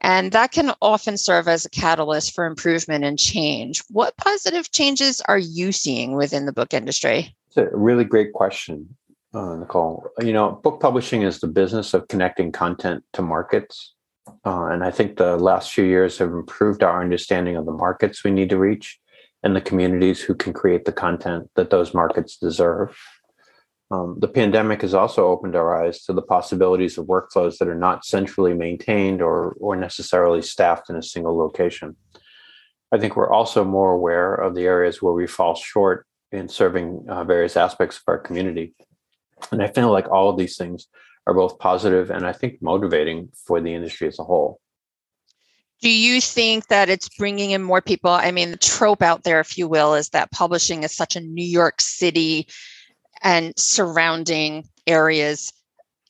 And 0.01 0.31
that 0.31 0.51
can 0.51 0.71
often 0.81 1.17
serve 1.17 1.47
as 1.47 1.65
a 1.65 1.69
catalyst 1.69 2.33
for 2.33 2.45
improvement 2.45 3.03
and 3.03 3.19
change. 3.19 3.83
What 3.89 4.15
positive 4.15 4.71
changes 4.71 5.21
are 5.27 5.37
you 5.37 5.71
seeing 5.73 6.15
within 6.15 6.45
the 6.45 6.53
book 6.53 6.73
industry? 6.73 7.35
It's 7.47 7.57
a 7.57 7.69
really 7.73 8.05
great 8.05 8.31
question, 8.31 8.95
uh, 9.33 9.57
Nicole. 9.57 10.07
You 10.21 10.31
know, 10.31 10.51
book 10.63 10.79
publishing 10.79 11.23
is 11.23 11.39
the 11.39 11.47
business 11.47 11.93
of 11.93 12.07
connecting 12.07 12.53
content 12.53 13.03
to 13.13 13.21
markets. 13.21 13.93
Uh, 14.45 14.67
and 14.67 14.83
I 14.83 14.91
think 14.91 15.17
the 15.17 15.37
last 15.37 15.71
few 15.71 15.83
years 15.83 16.17
have 16.17 16.31
improved 16.31 16.83
our 16.83 17.01
understanding 17.01 17.55
of 17.57 17.65
the 17.65 17.73
markets 17.73 18.23
we 18.23 18.31
need 18.31 18.49
to 18.49 18.57
reach 18.57 18.99
and 19.43 19.55
the 19.55 19.61
communities 19.61 20.21
who 20.21 20.35
can 20.35 20.53
create 20.53 20.85
the 20.85 20.91
content 20.91 21.49
that 21.55 21.69
those 21.69 21.93
markets 21.93 22.37
deserve. 22.37 22.97
Um, 23.91 24.17
the 24.19 24.27
pandemic 24.27 24.81
has 24.81 24.93
also 24.93 25.27
opened 25.27 25.55
our 25.55 25.83
eyes 25.83 26.03
to 26.03 26.13
the 26.13 26.21
possibilities 26.21 26.97
of 26.97 27.07
workflows 27.07 27.57
that 27.57 27.67
are 27.67 27.75
not 27.75 28.05
centrally 28.05 28.53
maintained 28.53 29.21
or, 29.21 29.55
or 29.59 29.75
necessarily 29.75 30.41
staffed 30.41 30.89
in 30.89 30.95
a 30.95 31.03
single 31.03 31.37
location. 31.37 31.95
I 32.91 32.97
think 32.97 33.15
we're 33.15 33.31
also 33.31 33.63
more 33.63 33.91
aware 33.91 34.35
of 34.35 34.55
the 34.55 34.65
areas 34.65 35.01
where 35.01 35.13
we 35.13 35.27
fall 35.27 35.55
short 35.55 36.05
in 36.31 36.47
serving 36.47 37.05
uh, 37.09 37.23
various 37.23 37.57
aspects 37.57 37.97
of 37.97 38.03
our 38.07 38.19
community. 38.19 38.73
And 39.51 39.63
I 39.63 39.67
feel 39.67 39.91
like 39.91 40.09
all 40.09 40.29
of 40.29 40.37
these 40.37 40.57
things 40.57 40.87
are 41.29 41.33
both 41.35 41.59
positive 41.59 42.09
and 42.09 42.25
I 42.25 42.33
think 42.33 42.59
motivating 42.59 43.29
for 43.45 43.61
the 43.61 43.73
industry 43.73 44.07
as 44.07 44.17
a 44.17 44.23
whole. 44.23 44.59
Do 45.79 45.89
you 45.89 46.19
think 46.19 46.67
that 46.67 46.89
it's 46.89 47.07
bringing 47.07 47.51
in 47.51 47.61
more 47.61 47.81
people? 47.81 48.09
I 48.09 48.31
mean, 48.31 48.51
the 48.51 48.57
trope 48.57 49.03
out 49.03 49.23
there, 49.23 49.39
if 49.39 49.55
you 49.57 49.67
will, 49.67 49.93
is 49.93 50.09
that 50.09 50.31
publishing 50.31 50.83
is 50.83 50.93
such 50.93 51.15
a 51.15 51.21
New 51.21 51.45
York 51.45 51.81
City 51.81 52.47
and 53.21 53.53
surrounding 53.57 54.67
areas 54.87 55.53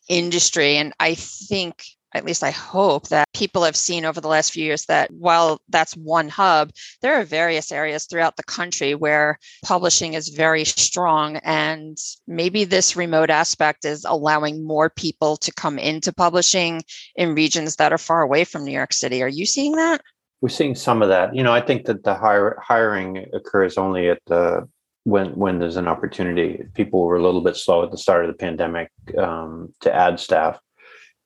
industry. 0.08 0.78
And 0.78 0.94
I 1.02 1.16
think 1.16 1.84
at 2.14 2.26
least 2.26 2.44
I 2.44 2.52
hope 2.52 3.10
that 3.10 3.28
people 3.34 3.64
have 3.64 3.76
seen 3.76 4.06
over 4.06 4.20
the 4.20 4.28
last 4.28 4.52
few 4.52 4.64
years 4.64 4.86
that 4.86 5.12
while 5.12 5.62
that's 5.70 5.96
one 5.96 6.28
hub, 6.30 6.72
there 7.02 7.20
are 7.20 7.24
various 7.24 7.72
areas 7.72 8.06
throughout 8.06 8.36
the 8.36 8.44
country 8.44 8.96
where 8.96 9.38
publishing 9.64 10.16
is 10.16 10.30
very 10.30 10.66
strong. 10.66 11.38
And 11.38 11.98
maybe 12.28 12.64
this 12.64 12.96
remote 12.96 13.30
aspect 13.30 13.86
is 13.86 14.06
allowing 14.06 14.66
more 14.66 14.90
people 14.90 15.38
to 15.38 15.54
come 15.54 15.78
into 15.78 16.12
publishing 16.12 16.82
in 17.16 17.36
regions 17.36 17.76
that 17.76 17.94
are 17.94 17.98
far 17.98 18.22
away 18.22 18.44
from 18.44 18.66
New 18.66 18.72
York 18.72 18.94
City. 18.94 19.22
Are 19.22 19.28
you 19.28 19.46
seeing 19.46 19.76
that? 19.76 20.02
We're 20.42 20.50
seeing 20.50 20.76
some 20.76 21.02
of 21.02 21.10
that. 21.10 21.36
You 21.36 21.44
know, 21.44 21.54
I 21.54 21.62
think 21.62 21.86
that 21.86 22.04
the 22.04 22.16
hire, 22.16 22.58
hiring 22.62 23.26
occurs 23.34 23.78
only 23.78 24.10
at 24.10 24.20
the 24.26 24.68
when 25.04 25.36
when 25.36 25.60
there's 25.60 25.76
an 25.76 25.88
opportunity. 25.88 26.64
People 26.74 27.06
were 27.06 27.18
a 27.18 27.24
little 27.24 27.42
bit 27.42 27.58
slow 27.58 27.84
at 27.84 27.92
the 27.92 27.98
start 27.98 28.26
of 28.26 28.32
the 28.32 28.38
pandemic 28.38 28.90
um, 29.18 29.74
to 29.82 29.94
add 29.94 30.20
staff, 30.20 30.60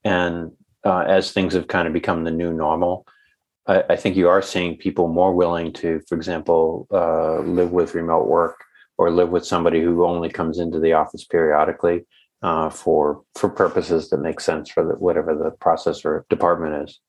and 0.04 0.52
uh, 0.84 1.00
as 1.08 1.32
things 1.32 1.54
have 1.54 1.68
kind 1.68 1.88
of 1.88 1.94
become 1.94 2.24
the 2.24 2.32
new 2.32 2.54
normal, 2.54 3.06
I, 3.68 3.84
I, 3.92 3.96
think 3.96 4.16
you 4.16 4.28
are 4.28 4.42
seeing 4.42 4.78
people 4.78 5.08
more 5.08 5.34
willing 5.34 5.72
to, 5.74 6.02
for 6.08 6.16
example, 6.16 6.88
uh, 6.92 7.40
live 7.40 7.72
with 7.72 7.96
remote 7.96 8.28
work 8.28 8.64
or 8.98 9.10
live 9.10 9.30
with 9.30 9.46
somebody 9.46 9.82
who 9.82 10.06
only 10.06 10.30
comes 10.30 10.60
into 10.60 10.80
the 10.80 10.94
office 10.94 11.24
periodically 11.24 12.06
uh, 12.42 12.70
for 12.70 13.24
for 13.36 13.50
purposes 13.50 14.10
that 14.10 14.20
make 14.20 14.40
sense 14.40 14.70
for 14.70 14.84
the, 14.84 14.94
whatever 14.96 15.34
the 15.36 15.52
process 15.52 16.04
or 16.04 16.26
department 16.30 16.90
is. 16.90 17.00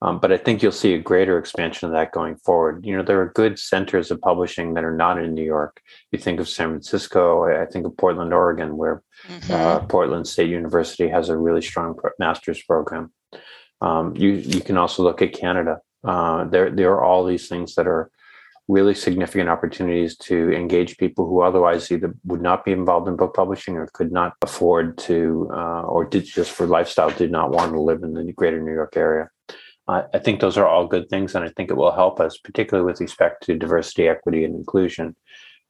Um, 0.00 0.20
but 0.20 0.30
I 0.30 0.36
think 0.36 0.62
you'll 0.62 0.70
see 0.70 0.94
a 0.94 0.98
greater 0.98 1.38
expansion 1.38 1.86
of 1.86 1.92
that 1.92 2.12
going 2.12 2.36
forward. 2.36 2.86
You 2.86 2.96
know, 2.96 3.02
there 3.02 3.20
are 3.20 3.32
good 3.34 3.58
centers 3.58 4.10
of 4.10 4.20
publishing 4.20 4.74
that 4.74 4.84
are 4.84 4.96
not 4.96 5.18
in 5.18 5.34
New 5.34 5.42
York. 5.42 5.80
You 6.12 6.18
think 6.18 6.38
of 6.38 6.48
San 6.48 6.68
Francisco, 6.68 7.44
I 7.44 7.66
think 7.66 7.84
of 7.84 7.96
Portland, 7.96 8.32
Oregon, 8.32 8.76
where 8.76 9.02
mm-hmm. 9.26 9.52
uh, 9.52 9.80
Portland 9.80 10.28
State 10.28 10.50
University 10.50 11.08
has 11.08 11.28
a 11.28 11.36
really 11.36 11.62
strong 11.62 11.98
master's 12.20 12.62
program. 12.62 13.12
Um, 13.80 14.14
you 14.16 14.30
you 14.30 14.60
can 14.60 14.76
also 14.76 15.02
look 15.02 15.20
at 15.20 15.32
Canada. 15.32 15.80
Uh, 16.04 16.44
there 16.44 16.70
there 16.70 16.92
are 16.92 17.04
all 17.04 17.24
these 17.24 17.48
things 17.48 17.74
that 17.74 17.86
are 17.86 18.10
really 18.68 18.94
significant 18.94 19.48
opportunities 19.48 20.16
to 20.16 20.52
engage 20.52 20.98
people 20.98 21.26
who 21.26 21.40
otherwise 21.40 21.90
either 21.90 22.14
would 22.24 22.42
not 22.42 22.64
be 22.64 22.72
involved 22.72 23.08
in 23.08 23.16
book 23.16 23.34
publishing 23.34 23.76
or 23.76 23.88
could 23.94 24.12
not 24.12 24.34
afford 24.42 24.98
to, 24.98 25.48
uh, 25.52 25.82
or 25.82 26.04
did 26.04 26.24
just 26.24 26.50
for 26.50 26.66
lifestyle 26.66 27.10
did 27.10 27.30
not 27.30 27.50
want 27.50 27.72
to 27.72 27.80
live 27.80 28.02
in 28.02 28.12
the 28.12 28.32
greater 28.34 28.60
New 28.60 28.74
York 28.74 28.94
area. 28.96 29.30
I 29.88 30.18
think 30.18 30.40
those 30.40 30.58
are 30.58 30.68
all 30.68 30.86
good 30.86 31.08
things, 31.08 31.34
and 31.34 31.44
I 31.44 31.48
think 31.48 31.70
it 31.70 31.76
will 31.76 31.92
help 31.92 32.20
us, 32.20 32.36
particularly 32.36 32.84
with 32.84 33.00
respect 33.00 33.44
to 33.44 33.56
diversity, 33.56 34.06
equity, 34.06 34.44
and 34.44 34.54
inclusion, 34.54 35.16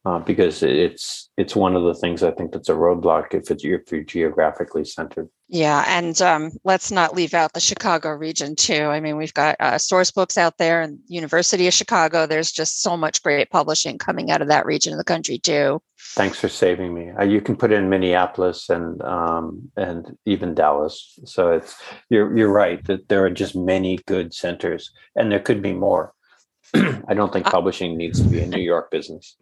uh, 0.05 0.19
because 0.19 0.63
it's 0.63 1.29
it's 1.35 1.55
one 1.55 1.75
of 1.75 1.83
the 1.83 1.93
things 1.93 2.23
I 2.23 2.31
think 2.31 2.53
that's 2.53 2.69
a 2.69 2.73
roadblock 2.73 3.33
if 3.33 3.51
it's 3.51 3.63
if 3.65 3.91
you're 3.91 4.03
geographically 4.03 4.85
centered. 4.85 5.29
Yeah, 5.49 5.83
and 5.87 6.21
um, 6.21 6.51
let's 6.63 6.91
not 6.91 7.15
leave 7.15 7.33
out 7.33 7.53
the 7.53 7.59
Chicago 7.59 8.11
region 8.11 8.55
too. 8.55 8.83
I 8.83 9.01
mean, 9.01 9.17
we've 9.17 9.33
got 9.33 9.57
uh, 9.59 9.73
Sourcebooks 9.73 10.37
out 10.37 10.57
there, 10.57 10.81
and 10.81 10.99
University 11.07 11.67
of 11.67 11.73
Chicago. 11.73 12.25
There's 12.25 12.51
just 12.51 12.81
so 12.81 12.95
much 12.95 13.21
great 13.23 13.49
publishing 13.49 13.97
coming 13.97 14.31
out 14.31 14.41
of 14.41 14.47
that 14.47 14.65
region 14.65 14.93
of 14.93 14.99
the 14.99 15.03
country 15.03 15.37
too. 15.37 15.81
Thanks 16.13 16.39
for 16.39 16.49
saving 16.49 16.93
me. 16.93 17.09
Uh, 17.11 17.23
you 17.23 17.41
can 17.41 17.57
put 17.57 17.71
in 17.73 17.89
Minneapolis 17.89 18.69
and 18.69 19.01
um, 19.01 19.69
and 19.75 20.17
even 20.25 20.53
Dallas. 20.53 21.19
So 21.25 21.51
it's 21.51 21.75
you're 22.09 22.35
you're 22.37 22.51
right 22.51 22.81
that 22.85 23.09
there 23.09 23.25
are 23.25 23.29
just 23.29 23.55
many 23.55 23.99
good 24.07 24.33
centers, 24.33 24.91
and 25.15 25.29
there 25.29 25.41
could 25.41 25.61
be 25.61 25.73
more. 25.73 26.13
I 26.73 27.13
don't 27.13 27.33
think 27.33 27.47
uh, 27.47 27.51
publishing 27.51 27.97
needs 27.97 28.21
to 28.21 28.29
be 28.29 28.39
a 28.39 28.47
New 28.47 28.61
York 28.61 28.91
business 28.91 29.35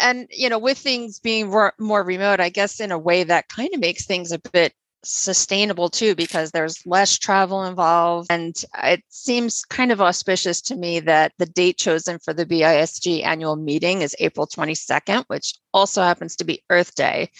and 0.00 0.26
you 0.30 0.48
know 0.48 0.58
with 0.58 0.78
things 0.78 1.18
being 1.20 1.48
more 1.48 2.02
remote 2.02 2.40
i 2.40 2.48
guess 2.48 2.80
in 2.80 2.92
a 2.92 2.98
way 2.98 3.24
that 3.24 3.48
kind 3.48 3.72
of 3.74 3.80
makes 3.80 4.06
things 4.06 4.32
a 4.32 4.38
bit 4.52 4.72
sustainable 5.04 5.88
too 5.88 6.14
because 6.14 6.50
there's 6.50 6.84
less 6.84 7.16
travel 7.18 7.64
involved 7.64 8.26
and 8.30 8.64
it 8.82 9.02
seems 9.08 9.64
kind 9.64 9.92
of 9.92 10.00
auspicious 10.00 10.60
to 10.60 10.74
me 10.74 10.98
that 10.98 11.32
the 11.38 11.46
date 11.46 11.78
chosen 11.78 12.18
for 12.18 12.34
the 12.34 12.44
BISG 12.44 13.24
annual 13.24 13.54
meeting 13.54 14.02
is 14.02 14.16
April 14.18 14.46
22nd 14.46 15.24
which 15.28 15.54
also 15.72 16.02
happens 16.02 16.34
to 16.36 16.44
be 16.44 16.64
Earth 16.70 16.94
Day. 16.94 17.30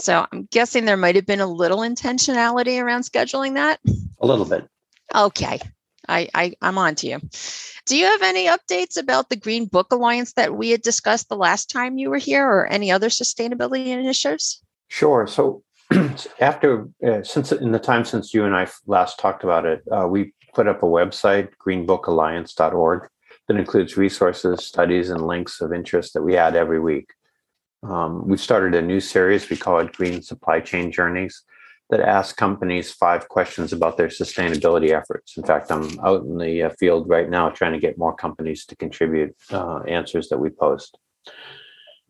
So 0.00 0.26
I'm 0.30 0.46
guessing 0.50 0.84
there 0.84 0.96
might 0.96 1.16
have 1.16 1.26
been 1.26 1.40
a 1.40 1.46
little 1.46 1.78
intentionality 1.78 2.82
around 2.82 3.02
scheduling 3.02 3.54
that. 3.54 3.80
A 4.20 4.26
little 4.26 4.44
bit. 4.44 4.68
Okay. 5.14 5.60
I, 6.08 6.28
I 6.34 6.54
I'm 6.62 6.78
on 6.78 6.94
to 6.96 7.06
you. 7.06 7.20
Do 7.86 7.96
you 7.96 8.06
have 8.06 8.22
any 8.22 8.46
updates 8.46 8.98
about 8.98 9.30
the 9.30 9.36
Green 9.36 9.66
Book 9.66 9.92
Alliance 9.92 10.32
that 10.32 10.56
we 10.56 10.70
had 10.70 10.82
discussed 10.82 11.28
the 11.28 11.36
last 11.36 11.70
time 11.70 11.98
you 11.98 12.10
were 12.10 12.18
here 12.18 12.46
or 12.46 12.66
any 12.66 12.90
other 12.90 13.08
sustainability 13.08 13.86
initiatives? 13.86 14.62
Sure. 14.88 15.26
So 15.26 15.62
after 16.40 16.88
uh, 17.06 17.22
since 17.22 17.52
in 17.52 17.72
the 17.72 17.78
time 17.78 18.04
since 18.04 18.34
you 18.34 18.44
and 18.44 18.56
I 18.56 18.66
last 18.86 19.18
talked 19.18 19.44
about 19.44 19.66
it, 19.66 19.82
uh, 19.90 20.06
we 20.08 20.32
put 20.54 20.66
up 20.66 20.82
a 20.82 20.86
website, 20.86 21.50
greenbookalliance.org, 21.64 23.08
that 23.48 23.56
includes 23.56 23.96
resources, 23.96 24.64
studies, 24.64 25.10
and 25.10 25.26
links 25.26 25.60
of 25.60 25.72
interest 25.72 26.14
that 26.14 26.22
we 26.22 26.36
add 26.36 26.56
every 26.56 26.80
week. 26.80 27.10
Um, 27.82 28.26
we've 28.26 28.40
started 28.40 28.74
a 28.74 28.82
new 28.82 29.00
series. 29.00 29.48
We 29.48 29.56
call 29.56 29.78
it 29.78 29.92
Green 29.92 30.22
Supply 30.22 30.60
Chain 30.60 30.90
Journeys 30.90 31.42
that 31.90 32.00
asks 32.00 32.32
companies 32.32 32.92
five 32.92 33.28
questions 33.28 33.72
about 33.72 33.96
their 33.96 34.08
sustainability 34.08 34.90
efforts. 34.90 35.36
In 35.36 35.44
fact, 35.44 35.70
I'm 35.70 35.98
out 36.00 36.22
in 36.22 36.38
the 36.38 36.64
uh, 36.64 36.70
field 36.78 37.08
right 37.08 37.30
now 37.30 37.50
trying 37.50 37.72
to 37.72 37.78
get 37.78 37.98
more 37.98 38.14
companies 38.14 38.64
to 38.66 38.76
contribute 38.76 39.36
uh, 39.52 39.80
answers 39.80 40.28
that 40.28 40.38
we 40.38 40.50
post. 40.50 40.98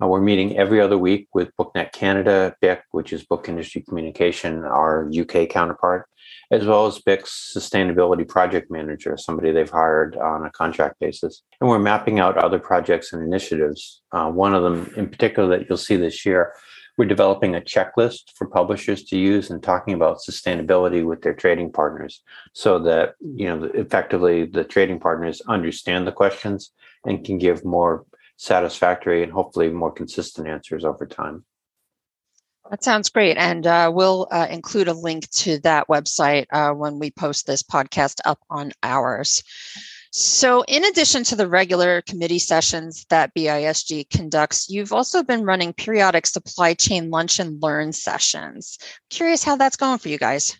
Uh, 0.02 0.06
we're 0.06 0.21
meeting 0.21 0.59
every 0.59 0.80
other 0.80 0.99
week 0.99 1.26
with 1.33 1.50
BookNet 1.59 1.92
Canada, 1.92 2.54
BIC, 2.61 2.83
which 2.90 3.12
is 3.12 3.25
Book 3.25 3.49
Industry 3.49 3.83
Communication, 3.83 4.64
our 4.64 5.11
UK 5.11 5.49
counterpart, 5.49 6.06
as 6.50 6.66
well 6.66 6.87
as 6.87 7.00
BIC's 7.00 7.52
Sustainability 7.56 8.28
Project 8.28 8.71
Manager, 8.71 9.16
somebody 9.16 9.52
they've 9.52 9.71
hired 9.71 10.16
on 10.16 10.45
a 10.45 10.50
contract 10.50 11.00
basis. 11.00 11.42
And 11.61 11.71
we're 11.71 11.78
mapping 11.78 12.21
out 12.21 12.37
other 12.37 12.59
projects 12.59 13.14
and 13.14 13.23
initiatives. 13.23 14.02
Uh, 14.12 14.30
one 14.30 14.54
of 14.54 14.62
them 14.62 14.92
in 14.97 15.09
particular 15.09 15.56
that 15.56 15.66
you'll 15.68 15.78
see 15.78 15.97
this 15.97 16.26
year, 16.26 16.52
we're 16.97 17.07
developing 17.07 17.55
a 17.55 17.61
checklist 17.61 18.31
for 18.35 18.47
publishers 18.47 19.05
to 19.05 19.19
use 19.19 19.50
and 19.50 19.62
talking 19.62 19.95
about 19.95 20.19
sustainability 20.19 21.05
with 21.05 21.23
their 21.23 21.35
trading 21.35 21.71
partners 21.71 22.23
so 22.53 22.79
that, 22.79 23.15
you 23.21 23.47
know, 23.47 23.65
effectively 23.75 24.47
the 24.47 24.65
trading 24.65 24.99
partners 24.99 25.43
understand 25.49 26.07
the 26.07 26.12
questions 26.12 26.73
and 27.05 27.25
can 27.25 27.38
give 27.38 27.65
more 27.65 28.05
satisfactory 28.37 29.23
and 29.23 29.33
hopefully 29.33 29.71
more 29.71 29.93
consistent 29.93 30.49
answers 30.49 30.85
over 30.85 31.07
time. 31.07 31.45
That 32.71 32.83
sounds 32.83 33.11
great. 33.11 33.37
And 33.37 33.67
uh, 33.67 33.93
we'll 33.95 34.26
uh, 34.31 34.49
include 34.50 34.88
a 34.88 34.93
link 34.93 35.31
to 35.31 35.59
that 35.61 35.87
website 35.88 36.47
uh, 36.50 36.73
when 36.73 36.99
we 36.99 37.11
post 37.11 37.47
this 37.47 37.62
podcast 37.62 38.21
up 38.25 38.41
on 38.50 38.73
ours. 38.83 39.43
So, 40.18 40.64
in 40.66 40.82
addition 40.85 41.25
to 41.25 41.37
the 41.37 41.46
regular 41.46 42.00
committee 42.00 42.38
sessions 42.38 43.04
that 43.11 43.35
BISG 43.35 44.08
conducts, 44.08 44.70
you've 44.70 44.92
also 44.92 45.23
been 45.23 45.44
running 45.44 45.75
periodic 45.75 46.26
supply 46.26 46.73
chain 46.73 47.11
lunch 47.11 47.38
and 47.38 47.62
learn 47.62 47.92
sessions. 47.92 48.78
Curious 49.11 49.44
how 49.44 49.56
that's 49.56 49.76
going 49.76 49.99
for 49.99 50.08
you 50.08 50.16
guys. 50.16 50.58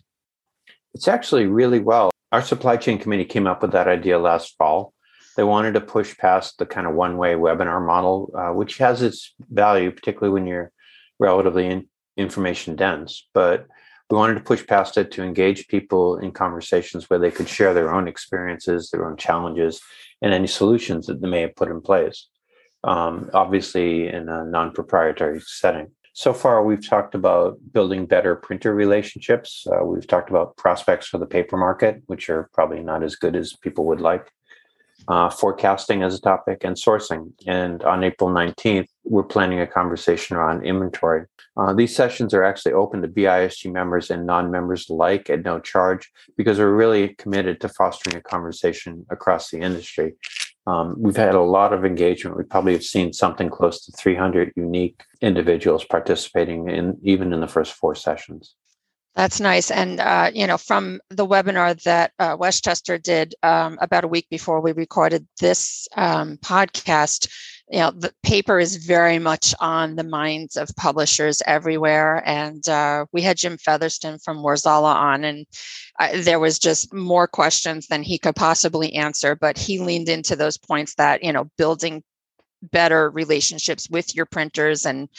It's 0.93 1.07
actually 1.07 1.47
really 1.47 1.79
well. 1.79 2.11
Our 2.31 2.43
supply 2.43 2.77
chain 2.77 2.99
committee 2.99 3.25
came 3.25 3.47
up 3.47 3.63
with 3.63 3.71
that 3.71 3.87
idea 3.87 4.19
last 4.19 4.55
fall 4.57 4.93
they 5.37 5.43
wanted 5.43 5.75
to 5.75 5.81
push 5.81 6.17
past 6.17 6.57
the 6.57 6.65
kind 6.65 6.87
of 6.87 6.95
one 6.95 7.15
way 7.15 7.35
webinar 7.35 7.85
model, 7.85 8.33
uh, 8.35 8.51
which 8.53 8.79
has 8.79 9.03
its 9.03 9.33
value, 9.51 9.91
particularly 9.91 10.33
when 10.33 10.47
you're 10.47 10.71
relatively 11.19 11.67
in, 11.67 11.87
information 12.17 12.75
dense. 12.75 13.27
But 13.35 13.67
we 14.09 14.17
wanted 14.17 14.35
to 14.35 14.43
push 14.43 14.65
past 14.65 14.97
it 14.97 15.11
to 15.11 15.23
engage 15.23 15.67
people 15.67 16.17
in 16.17 16.31
conversations 16.31 17.09
where 17.09 17.19
they 17.19 17.31
could 17.31 17.49
share 17.49 17.73
their 17.73 17.93
own 17.93 18.07
experiences, 18.07 18.89
their 18.89 19.05
own 19.05 19.17
challenges, 19.17 19.81
and 20.21 20.33
any 20.33 20.47
solutions 20.47 21.07
that 21.07 21.21
they 21.21 21.27
may 21.27 21.41
have 21.41 21.55
put 21.55 21.69
in 21.69 21.81
place. 21.81 22.27
Um, 22.83 23.29
obviously, 23.33 24.07
in 24.07 24.29
a 24.29 24.45
non 24.45 24.71
proprietary 24.71 25.41
setting. 25.41 25.91
So 26.13 26.33
far, 26.33 26.63
we've 26.63 26.87
talked 26.87 27.15
about 27.15 27.59
building 27.73 28.05
better 28.05 28.35
printer 28.35 28.73
relationships. 28.73 29.67
Uh, 29.69 29.83
we've 29.83 30.07
talked 30.07 30.29
about 30.29 30.57
prospects 30.57 31.07
for 31.07 31.17
the 31.17 31.27
paper 31.27 31.57
market, 31.57 32.01
which 32.07 32.29
are 32.29 32.49
probably 32.53 32.81
not 32.81 33.03
as 33.03 33.15
good 33.15 33.35
as 33.35 33.53
people 33.53 33.85
would 33.85 34.01
like 34.01 34.31
uh, 35.07 35.29
forecasting 35.29 36.03
as 36.03 36.15
a 36.15 36.21
topic, 36.21 36.63
and 36.63 36.75
sourcing. 36.75 37.31
And 37.45 37.83
on 37.83 38.03
April 38.03 38.29
19th, 38.29 38.87
we're 39.05 39.23
planning 39.23 39.59
a 39.59 39.67
conversation 39.67 40.35
around 40.35 40.65
inventory. 40.65 41.25
Uh, 41.55 41.73
these 41.73 41.95
sessions 41.95 42.33
are 42.33 42.43
actually 42.43 42.73
open 42.73 43.01
to 43.01 43.07
BISG 43.07 43.71
members 43.71 44.11
and 44.11 44.25
non 44.25 44.51
members 44.51 44.89
alike 44.89 45.29
at 45.29 45.43
no 45.43 45.59
charge 45.59 46.11
because 46.35 46.59
we're 46.59 46.75
really 46.75 47.15
committed 47.15 47.59
to 47.61 47.69
fostering 47.69 48.15
a 48.15 48.21
conversation 48.21 49.05
across 49.09 49.49
the 49.49 49.59
industry. 49.59 50.13
Um, 50.67 50.95
we've 50.99 51.15
had 51.15 51.33
a 51.33 51.41
lot 51.41 51.71
of 51.71 51.85
engagement. 51.85 52.37
We 52.37 52.43
probably 52.43 52.73
have 52.73 52.83
seen 52.83 53.13
something 53.13 53.49
close 53.49 53.85
to 53.85 53.91
300 53.93 54.51
unique 54.57 55.01
individuals 55.21 55.85
participating 55.85 56.69
in 56.69 56.97
even 57.03 57.31
in 57.31 57.39
the 57.39 57.47
first 57.47 57.73
four 57.73 57.95
sessions. 57.95 58.55
That's 59.17 59.39
nice. 59.39 59.71
And, 59.71 59.99
uh, 59.99 60.29
you 60.31 60.45
know, 60.45 60.59
from 60.59 61.01
the 61.09 61.25
webinar 61.25 61.81
that 61.85 62.11
uh, 62.19 62.37
Westchester 62.39 62.99
did 62.99 63.33
um, 63.41 63.79
about 63.81 64.03
a 64.03 64.07
week 64.07 64.27
before 64.29 64.61
we 64.61 64.73
recorded 64.73 65.27
this 65.41 65.87
um, 65.97 66.37
podcast, 66.37 67.27
you 67.71 67.79
know, 67.79 67.89
the 67.89 68.13
paper 68.21 68.59
is 68.59 68.75
very 68.75 69.17
much 69.17 69.55
on 69.59 69.95
the 69.95 70.03
minds 70.03 70.55
of 70.55 70.69
publishers 70.77 71.41
everywhere. 71.47 72.21
And 72.27 72.69
uh, 72.69 73.07
we 73.11 73.23
had 73.23 73.37
Jim 73.37 73.57
Featherston 73.57 74.19
from 74.19 74.43
Worzalla 74.43 74.93
on, 74.93 75.23
and 75.23 75.47
I, 75.99 76.21
there 76.21 76.39
was 76.39 76.59
just 76.59 76.93
more 76.93 77.27
questions 77.27 77.87
than 77.87 78.03
he 78.03 78.19
could 78.19 78.35
possibly 78.35 78.93
answer. 78.93 79.35
But 79.35 79.57
he 79.57 79.79
leaned 79.79 80.09
into 80.09 80.35
those 80.35 80.59
points 80.59 80.93
that, 80.93 81.23
you 81.23 81.33
know, 81.33 81.49
building 81.57 82.03
better 82.61 83.09
relationships 83.09 83.89
with 83.89 84.15
your 84.15 84.25
printers 84.25 84.85
and 84.85 85.09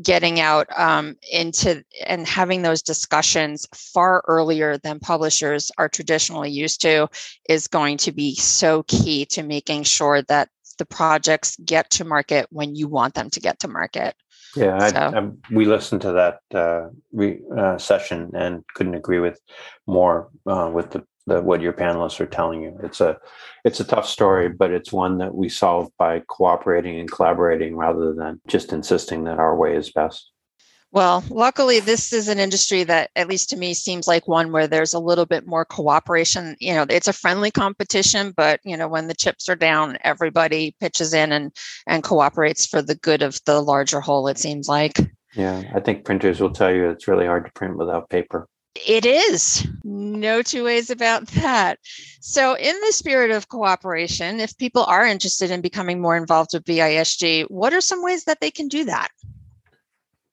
getting 0.00 0.40
out 0.40 0.66
um, 0.78 1.16
into 1.30 1.84
and 2.06 2.26
having 2.26 2.62
those 2.62 2.82
discussions 2.82 3.66
far 3.74 4.22
earlier 4.26 4.78
than 4.78 4.98
publishers 4.98 5.70
are 5.78 5.88
traditionally 5.88 6.50
used 6.50 6.80
to 6.80 7.08
is 7.48 7.68
going 7.68 7.96
to 7.98 8.12
be 8.12 8.34
so 8.34 8.82
key 8.84 9.24
to 9.26 9.42
making 9.42 9.82
sure 9.82 10.22
that 10.22 10.48
the 10.78 10.86
projects 10.86 11.56
get 11.64 11.90
to 11.90 12.04
market 12.04 12.46
when 12.50 12.74
you 12.74 12.88
want 12.88 13.14
them 13.14 13.30
to 13.30 13.40
get 13.40 13.58
to 13.60 13.68
market. 13.68 14.14
Yeah, 14.56 14.86
so. 14.88 14.96
I, 14.96 15.18
I, 15.18 15.30
we 15.50 15.64
listened 15.64 16.02
to 16.02 16.12
that 16.12 16.40
uh, 16.54 16.88
re, 17.12 17.40
uh, 17.56 17.78
session 17.78 18.32
and 18.34 18.64
couldn't 18.74 18.94
agree 18.94 19.18
with 19.18 19.40
more 19.86 20.28
uh, 20.46 20.70
with 20.72 20.90
the 20.90 21.04
the 21.26 21.40
what 21.40 21.60
your 21.60 21.72
panelists 21.72 22.20
are 22.20 22.26
telling 22.26 22.62
you. 22.62 22.78
It's 22.82 23.00
a 23.00 23.18
it's 23.64 23.80
a 23.80 23.84
tough 23.84 24.08
story, 24.08 24.48
but 24.48 24.70
it's 24.70 24.92
one 24.92 25.18
that 25.18 25.34
we 25.34 25.48
solve 25.48 25.90
by 25.98 26.22
cooperating 26.28 26.98
and 26.98 27.10
collaborating 27.10 27.76
rather 27.76 28.12
than 28.12 28.40
just 28.46 28.72
insisting 28.72 29.24
that 29.24 29.38
our 29.38 29.56
way 29.56 29.76
is 29.76 29.92
best. 29.92 30.32
Well, 30.92 31.24
luckily, 31.30 31.80
this 31.80 32.12
is 32.12 32.28
an 32.28 32.38
industry 32.38 32.84
that, 32.84 33.10
at 33.16 33.26
least 33.26 33.48
to 33.48 33.56
me, 33.56 33.72
seems 33.72 34.06
like 34.06 34.28
one 34.28 34.52
where 34.52 34.66
there's 34.66 34.92
a 34.92 34.98
little 34.98 35.24
bit 35.24 35.46
more 35.46 35.64
cooperation. 35.64 36.54
You 36.60 36.74
know, 36.74 36.84
it's 36.90 37.08
a 37.08 37.14
friendly 37.14 37.50
competition, 37.50 38.34
but 38.36 38.60
you 38.62 38.76
know, 38.76 38.88
when 38.88 39.08
the 39.08 39.14
chips 39.14 39.48
are 39.48 39.56
down, 39.56 39.96
everybody 40.04 40.76
pitches 40.80 41.14
in 41.14 41.32
and 41.32 41.50
and 41.86 42.02
cooperates 42.02 42.66
for 42.66 42.82
the 42.82 42.94
good 42.94 43.22
of 43.22 43.40
the 43.46 43.62
larger 43.62 44.00
whole. 44.00 44.28
It 44.28 44.38
seems 44.38 44.68
like. 44.68 44.98
Yeah, 45.34 45.62
I 45.74 45.80
think 45.80 46.04
printers 46.04 46.40
will 46.40 46.52
tell 46.52 46.70
you 46.70 46.90
it's 46.90 47.08
really 47.08 47.24
hard 47.24 47.46
to 47.46 47.52
print 47.52 47.78
without 47.78 48.10
paper. 48.10 48.46
It 48.74 49.04
is. 49.04 49.66
No 49.84 50.42
two 50.42 50.64
ways 50.64 50.90
about 50.90 51.26
that. 51.28 51.78
So, 52.20 52.56
in 52.56 52.74
the 52.80 52.92
spirit 52.92 53.30
of 53.30 53.48
cooperation, 53.48 54.40
if 54.40 54.56
people 54.56 54.84
are 54.84 55.04
interested 55.04 55.50
in 55.50 55.60
becoming 55.60 56.00
more 56.00 56.16
involved 56.16 56.50
with 56.54 56.64
BISG, 56.64 57.44
what 57.50 57.74
are 57.74 57.80
some 57.80 58.02
ways 58.02 58.24
that 58.24 58.40
they 58.40 58.50
can 58.50 58.68
do 58.68 58.84
that? 58.84 59.08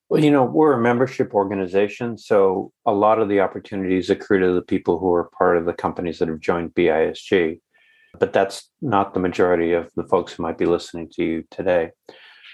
Well, 0.08 0.24
you 0.24 0.32
know, 0.32 0.44
we're 0.44 0.74
a 0.74 0.82
membership 0.82 1.34
organization, 1.36 2.18
so 2.18 2.72
a 2.86 2.92
lot 2.92 3.20
of 3.20 3.30
the 3.30 3.42
opportunities 3.42 4.10
accrue 4.10 4.40
to 4.40 4.54
the 4.54 4.62
people 4.62 4.98
who 4.98 5.14
are 5.14 5.30
part 5.38 5.58
of 5.58 5.66
the 5.66 5.74
companies 5.74 6.18
that 6.20 6.30
have 6.30 6.40
joined 6.40 6.74
BISG. 6.74 7.60
But 8.20 8.34
that's 8.34 8.70
not 8.82 9.14
the 9.14 9.20
majority 9.20 9.74
of 9.74 9.92
the 9.96 10.04
folks 10.04 10.34
who 10.34 10.44
might 10.44 10.58
be 10.58 10.66
listening 10.66 11.10
to 11.14 11.24
you 11.24 11.44
today. 11.52 11.92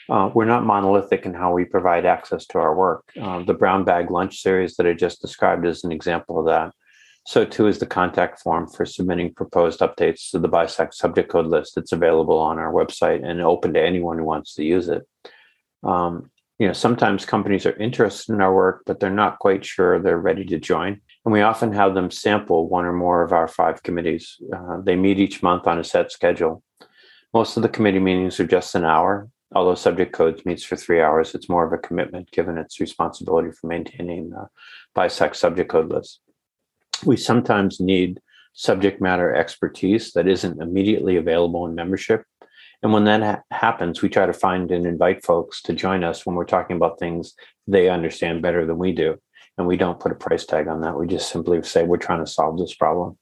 Uh, 0.09 0.29
we're 0.33 0.45
not 0.45 0.65
monolithic 0.65 1.25
in 1.25 1.33
how 1.33 1.53
we 1.53 1.65
provide 1.65 2.05
access 2.05 2.45
to 2.45 2.59
our 2.59 2.75
work. 2.75 3.03
Uh, 3.19 3.43
the 3.43 3.53
brown 3.53 3.83
bag 3.83 4.11
lunch 4.11 4.41
series 4.41 4.75
that 4.75 4.85
I 4.85 4.93
just 4.93 5.21
described 5.21 5.65
is 5.65 5.83
an 5.83 5.91
example 5.91 6.39
of 6.39 6.45
that. 6.45 6.73
So 7.27 7.43
too 7.43 7.67
is 7.67 7.79
the 7.79 7.87
contact 7.87 8.41
form 8.41 8.67
for 8.67 8.85
submitting 8.85 9.33
proposed 9.33 9.79
updates 9.79 10.29
to 10.29 10.39
the 10.39 10.49
BISAC 10.49 10.93
subject 10.93 11.31
code 11.31 11.47
list. 11.47 11.75
It's 11.75 11.91
available 11.91 12.37
on 12.37 12.59
our 12.59 12.71
website 12.71 13.27
and 13.27 13.41
open 13.41 13.73
to 13.73 13.81
anyone 13.81 14.19
who 14.19 14.25
wants 14.25 14.53
to 14.55 14.63
use 14.63 14.89
it. 14.89 15.07
Um, 15.83 16.29
you 16.59 16.67
know, 16.67 16.73
sometimes 16.73 17.25
companies 17.25 17.65
are 17.65 17.75
interested 17.77 18.33
in 18.33 18.41
our 18.41 18.53
work, 18.53 18.83
but 18.85 18.99
they're 18.99 19.09
not 19.09 19.39
quite 19.39 19.65
sure 19.65 19.99
they're 19.99 20.19
ready 20.19 20.45
to 20.45 20.59
join. 20.59 21.01
And 21.25 21.33
we 21.33 21.41
often 21.41 21.73
have 21.73 21.95
them 21.95 22.11
sample 22.11 22.69
one 22.69 22.85
or 22.85 22.93
more 22.93 23.23
of 23.23 23.33
our 23.33 23.47
five 23.47 23.81
committees. 23.81 24.37
Uh, 24.55 24.81
they 24.81 24.95
meet 24.95 25.19
each 25.19 25.41
month 25.41 25.65
on 25.67 25.79
a 25.79 25.83
set 25.83 26.11
schedule. 26.11 26.63
Most 27.33 27.57
of 27.57 27.63
the 27.63 27.69
committee 27.69 27.99
meetings 27.99 28.39
are 28.39 28.47
just 28.47 28.75
an 28.75 28.85
hour, 28.85 29.29
although 29.55 29.73
subject 29.73 30.11
codes 30.11 30.45
meets 30.45 30.63
for 30.63 30.75
three 30.75 31.01
hours, 31.01 31.33
it's 31.33 31.49
more 31.49 31.65
of 31.65 31.71
a 31.71 31.77
commitment 31.77 32.29
given 32.31 32.57
its 32.57 32.81
responsibility 32.81 33.49
for 33.51 33.67
maintaining 33.67 34.29
the 34.29 34.47
BISAC 34.95 35.35
subject 35.35 35.71
code 35.71 35.89
list. 35.89 36.19
We 37.05 37.15
sometimes 37.15 37.79
need 37.79 38.19
subject 38.53 39.01
matter 39.01 39.33
expertise 39.33 40.11
that 40.13 40.27
isn't 40.27 40.61
immediately 40.61 41.15
available 41.15 41.65
in 41.65 41.73
membership. 41.73 42.23
And 42.83 42.91
when 42.93 43.05
that 43.05 43.23
ha- 43.23 43.41
happens, 43.51 44.01
we 44.01 44.09
try 44.09 44.25
to 44.25 44.33
find 44.33 44.71
and 44.71 44.85
invite 44.85 45.25
folks 45.25 45.61
to 45.63 45.73
join 45.73 46.03
us 46.03 46.25
when 46.25 46.35
we're 46.35 46.45
talking 46.45 46.75
about 46.75 46.99
things 46.99 47.33
they 47.67 47.89
understand 47.89 48.41
better 48.41 48.65
than 48.65 48.77
we 48.77 48.91
do. 48.91 49.17
And 49.57 49.67
we 49.67 49.77
don't 49.77 49.99
put 49.99 50.11
a 50.11 50.15
price 50.15 50.45
tag 50.45 50.67
on 50.67 50.81
that. 50.81 50.99
We 50.99 51.07
just 51.07 51.31
simply 51.31 51.63
say, 51.63 51.83
we're 51.83 51.97
trying 51.97 52.23
to 52.23 52.31
solve 52.31 52.57
this 52.57 52.75
problem. 52.75 53.17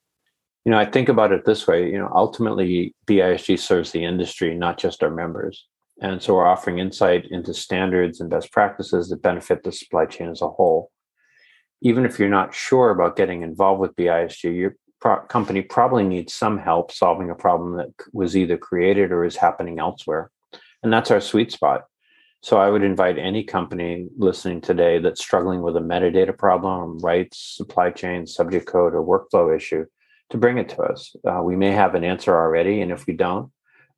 You 0.66 0.72
know, 0.72 0.80
I 0.80 0.86
think 0.86 1.10
about 1.10 1.32
it 1.32 1.46
this 1.46 1.68
way, 1.68 1.92
you 1.92 2.00
know, 2.00 2.12
ultimately 2.14 2.96
BISG 3.06 3.60
serves 3.60 3.92
the 3.92 4.04
industry, 4.04 4.56
not 4.56 4.80
just 4.80 5.04
our 5.04 5.12
members. 5.12 5.68
And 6.02 6.22
so 6.22 6.34
we're 6.34 6.46
offering 6.46 6.80
insight 6.80 7.26
into 7.30 7.54
standards 7.54 8.20
and 8.20 8.30
best 8.30 8.52
practices 8.52 9.10
that 9.10 9.22
benefit 9.22 9.64
the 9.64 9.72
supply 9.72 10.06
chain 10.06 10.30
as 10.30 10.42
a 10.42 10.50
whole. 10.50 10.92
Even 11.82 12.06
if 12.06 12.18
you're 12.18 12.30
not 12.30 12.54
sure 12.54 12.90
about 12.90 13.16
getting 13.16 13.42
involved 13.42 13.80
with 13.80 13.96
BISG, 13.96 14.56
your 14.56 14.76
pro- 15.00 15.22
company 15.22 15.62
probably 15.62 16.04
needs 16.04 16.34
some 16.34 16.58
help 16.58 16.92
solving 16.92 17.30
a 17.30 17.36
problem 17.36 17.78
that 17.78 17.90
was 18.12 18.36
either 18.36 18.58
created 18.58 19.12
or 19.12 19.24
is 19.24 19.36
happening 19.36 19.80
elsewhere. 19.80 20.32
And 20.82 20.92
that's 20.92 21.12
our 21.12 21.22
sweet 21.22 21.52
spot. 21.52 21.84
So 22.42 22.58
I 22.58 22.70
would 22.70 22.84
invite 22.84 23.18
any 23.18 23.44
company 23.44 24.08
listening 24.18 24.60
today 24.60 25.00
that's 25.00 25.22
struggling 25.22 25.62
with 25.62 25.78
a 25.78 25.80
metadata 25.80 26.38
problem, 26.38 27.00
rights, 27.00 27.38
supply 27.56 27.90
chain, 27.92 28.28
subject 28.28 28.68
code, 28.68 28.94
or 28.94 29.02
workflow 29.02 29.56
issue 29.56 29.86
to 30.30 30.38
bring 30.38 30.58
it 30.58 30.68
to 30.70 30.82
us. 30.82 31.16
Uh, 31.26 31.42
we 31.42 31.56
may 31.56 31.72
have 31.72 31.96
an 31.96 32.04
answer 32.04 32.36
already. 32.36 32.82
And 32.82 32.92
if 32.92 33.08
we 33.08 33.14
don't, 33.14 33.50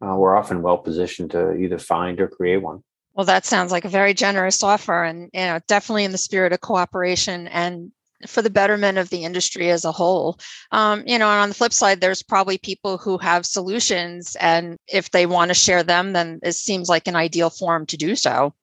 uh, 0.02 0.16
we're 0.16 0.36
often 0.36 0.62
well 0.62 0.78
positioned 0.78 1.32
to 1.32 1.54
either 1.56 1.78
find 1.78 2.20
or 2.20 2.28
create 2.28 2.62
one. 2.62 2.84
Well, 3.14 3.26
that 3.26 3.46
sounds 3.46 3.72
like 3.72 3.86
a 3.86 3.90
very 3.90 4.14
generous 4.14 4.62
offer, 4.62 5.04
and 5.04 5.30
you 5.34 5.42
know, 5.42 5.60
definitely 5.68 6.04
in 6.04 6.12
the 6.12 6.18
spirit 6.18 6.54
of 6.54 6.62
cooperation 6.62 7.48
and 7.48 7.92
for 8.28 8.42
the 8.42 8.50
betterment 8.50 8.98
of 8.98 9.10
the 9.10 9.24
industry 9.24 9.70
as 9.70 9.86
a 9.86 9.92
whole. 9.92 10.40
Um, 10.72 11.04
you 11.06 11.18
know, 11.18 11.30
and 11.30 11.42
on 11.42 11.50
the 11.50 11.56
flip 11.56 11.74
side, 11.74 12.02
there's 12.02 12.24
probably 12.24 12.58
people 12.58 12.98
who 12.98 13.18
have 13.20 13.46
solutions, 13.46 14.36
and 14.42 14.78
if 14.88 15.12
they 15.12 15.26
want 15.26 15.50
to 15.50 15.56
share 15.56 15.84
them, 15.84 16.14
then 16.14 16.40
it 16.44 16.54
seems 16.54 16.90
like 16.90 17.08
an 17.08 17.16
ideal 17.16 17.50
forum 17.50 17.86
to 17.88 17.98
do 17.98 18.16
so. 18.16 18.54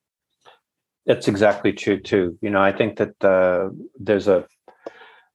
That's 1.06 1.28
exactly 1.28 1.72
true 1.72 2.00
too. 2.00 2.38
You 2.42 2.50
know, 2.50 2.60
I 2.60 2.72
think 2.72 2.98
that 2.98 3.24
uh, 3.24 3.70
there's 3.98 4.28
a 4.28 4.46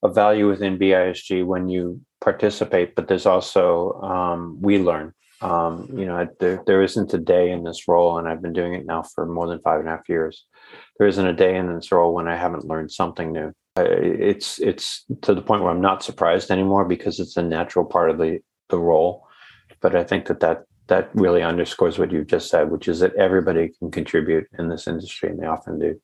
a 0.04 0.10
value 0.10 0.48
within 0.48 0.78
BISG 0.78 1.44
when 1.44 1.70
you 1.70 2.02
participate, 2.22 2.96
but 2.96 3.08
there's 3.08 3.26
also 3.26 3.94
um, 4.02 4.58
we 4.62 4.78
learn 4.78 5.14
um, 5.42 5.90
you 5.96 6.06
know, 6.06 6.28
there, 6.40 6.64
there 6.66 6.84
isn't 6.84 7.14
a 7.14 7.20
day 7.20 7.52
in 7.52 7.64
this 7.64 7.88
role, 7.88 8.18
and 8.18 8.28
I've 8.28 8.42
been 8.42 8.54
doing 8.54 8.74
it 8.74 8.86
now 8.86 9.04
for 9.04 9.26
more 9.26 9.48
than 9.48 9.60
five 9.60 9.80
and 9.80 9.88
a 9.88 9.92
half 9.92 10.10
years. 10.10 10.46
There 10.98 11.08
isn't 11.08 11.28
a 11.28 11.34
day 11.34 11.56
in 11.56 11.74
this 11.74 11.92
role 11.92 12.14
when 12.14 12.28
I 12.28 12.36
haven't 12.36 12.66
learned 12.66 12.92
something 12.92 13.32
new. 13.32 13.52
It's 13.76 14.58
it's 14.60 15.06
to 15.22 15.36
the 15.36 15.42
point 15.42 15.62
where 15.62 15.72
I'm 15.72 15.82
not 15.82 16.04
surprised 16.04 16.50
anymore 16.50 16.86
because 16.86 17.20
it's 17.20 17.38
a 17.38 17.44
natural 17.44 17.86
part 17.86 18.10
of 18.10 18.18
the 18.18 18.40
the 18.70 18.80
role. 18.80 19.28
But 19.82 19.96
I 19.96 20.04
think 20.04 20.26
that 20.28 20.40
that 20.40 20.64
that 20.88 21.10
really 21.14 21.44
underscores 21.44 22.00
what 22.00 22.12
you've 22.12 22.28
just 22.28 22.50
said, 22.50 22.72
which 22.72 22.88
is 22.88 23.00
that 23.02 23.14
everybody 23.16 23.72
can 23.78 23.92
contribute 23.92 24.48
in 24.58 24.70
this 24.70 24.88
industry, 24.88 25.30
and 25.30 25.40
they 25.40 25.46
often 25.46 25.78
do. 25.78 26.02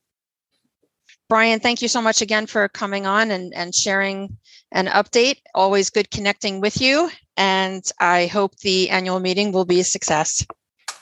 Brian, 1.30 1.60
thank 1.60 1.82
you 1.82 1.88
so 1.88 2.02
much 2.02 2.22
again 2.22 2.46
for 2.46 2.68
coming 2.70 3.08
on 3.08 3.32
and, 3.32 3.54
and 3.56 3.74
sharing 3.74 4.38
an 4.72 4.88
update. 4.88 5.38
Always 5.56 5.90
good 5.90 6.12
connecting 6.12 6.62
with 6.62 6.80
you. 6.80 7.10
And 7.38 7.84
I 8.00 8.28
hope 8.28 8.58
the 8.58 8.90
annual 8.90 9.20
meeting 9.20 9.52
will 9.52 9.66
be 9.66 9.80
a 9.80 9.84
success. 9.84 10.46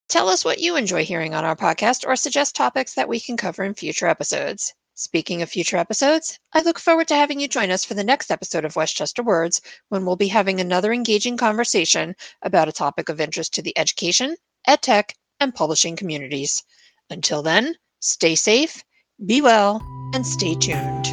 Tell 0.08 0.30
us 0.30 0.46
what 0.46 0.60
you 0.60 0.76
enjoy 0.78 1.04
hearing 1.04 1.34
on 1.34 1.44
our 1.44 1.58
podcast 1.58 2.08
or 2.08 2.16
suggest 2.16 2.56
topics 2.56 2.94
that 2.94 3.10
we 3.10 3.20
can 3.20 3.36
cover 3.36 3.66
in 3.66 3.74
future 3.74 4.08
episodes. 4.08 4.74
Speaking 4.98 5.42
of 5.42 5.50
future 5.50 5.76
episodes, 5.76 6.40
I 6.54 6.62
look 6.62 6.80
forward 6.80 7.10
to 7.10 7.16
having 7.16 7.42
you 7.42 7.50
join 7.50 7.70
us 7.70 7.84
for 7.84 7.96
the 7.96 8.04
next 8.04 8.32
episode 8.32 8.64
of 8.64 8.78
Westchester 8.78 9.22
Words 9.22 9.60
when 9.90 10.06
we'll 10.06 10.16
be 10.16 10.30
having 10.30 10.62
another 10.62 10.94
engaging 10.94 11.36
conversation 11.36 12.16
about 12.42 12.70
a 12.70 12.72
topic 12.72 13.10
of 13.10 13.20
interest 13.20 13.54
to 13.56 13.62
the 13.62 13.78
education, 13.78 14.38
edtech, 14.66 15.12
and 15.42 15.54
publishing 15.54 15.98
communities. 15.98 16.64
Until 17.10 17.42
then, 17.42 17.76
stay 18.00 18.36
safe, 18.36 18.86
be 19.26 19.42
well, 19.42 19.86
and 20.14 20.26
stay 20.26 20.56
tuned. 20.56 21.08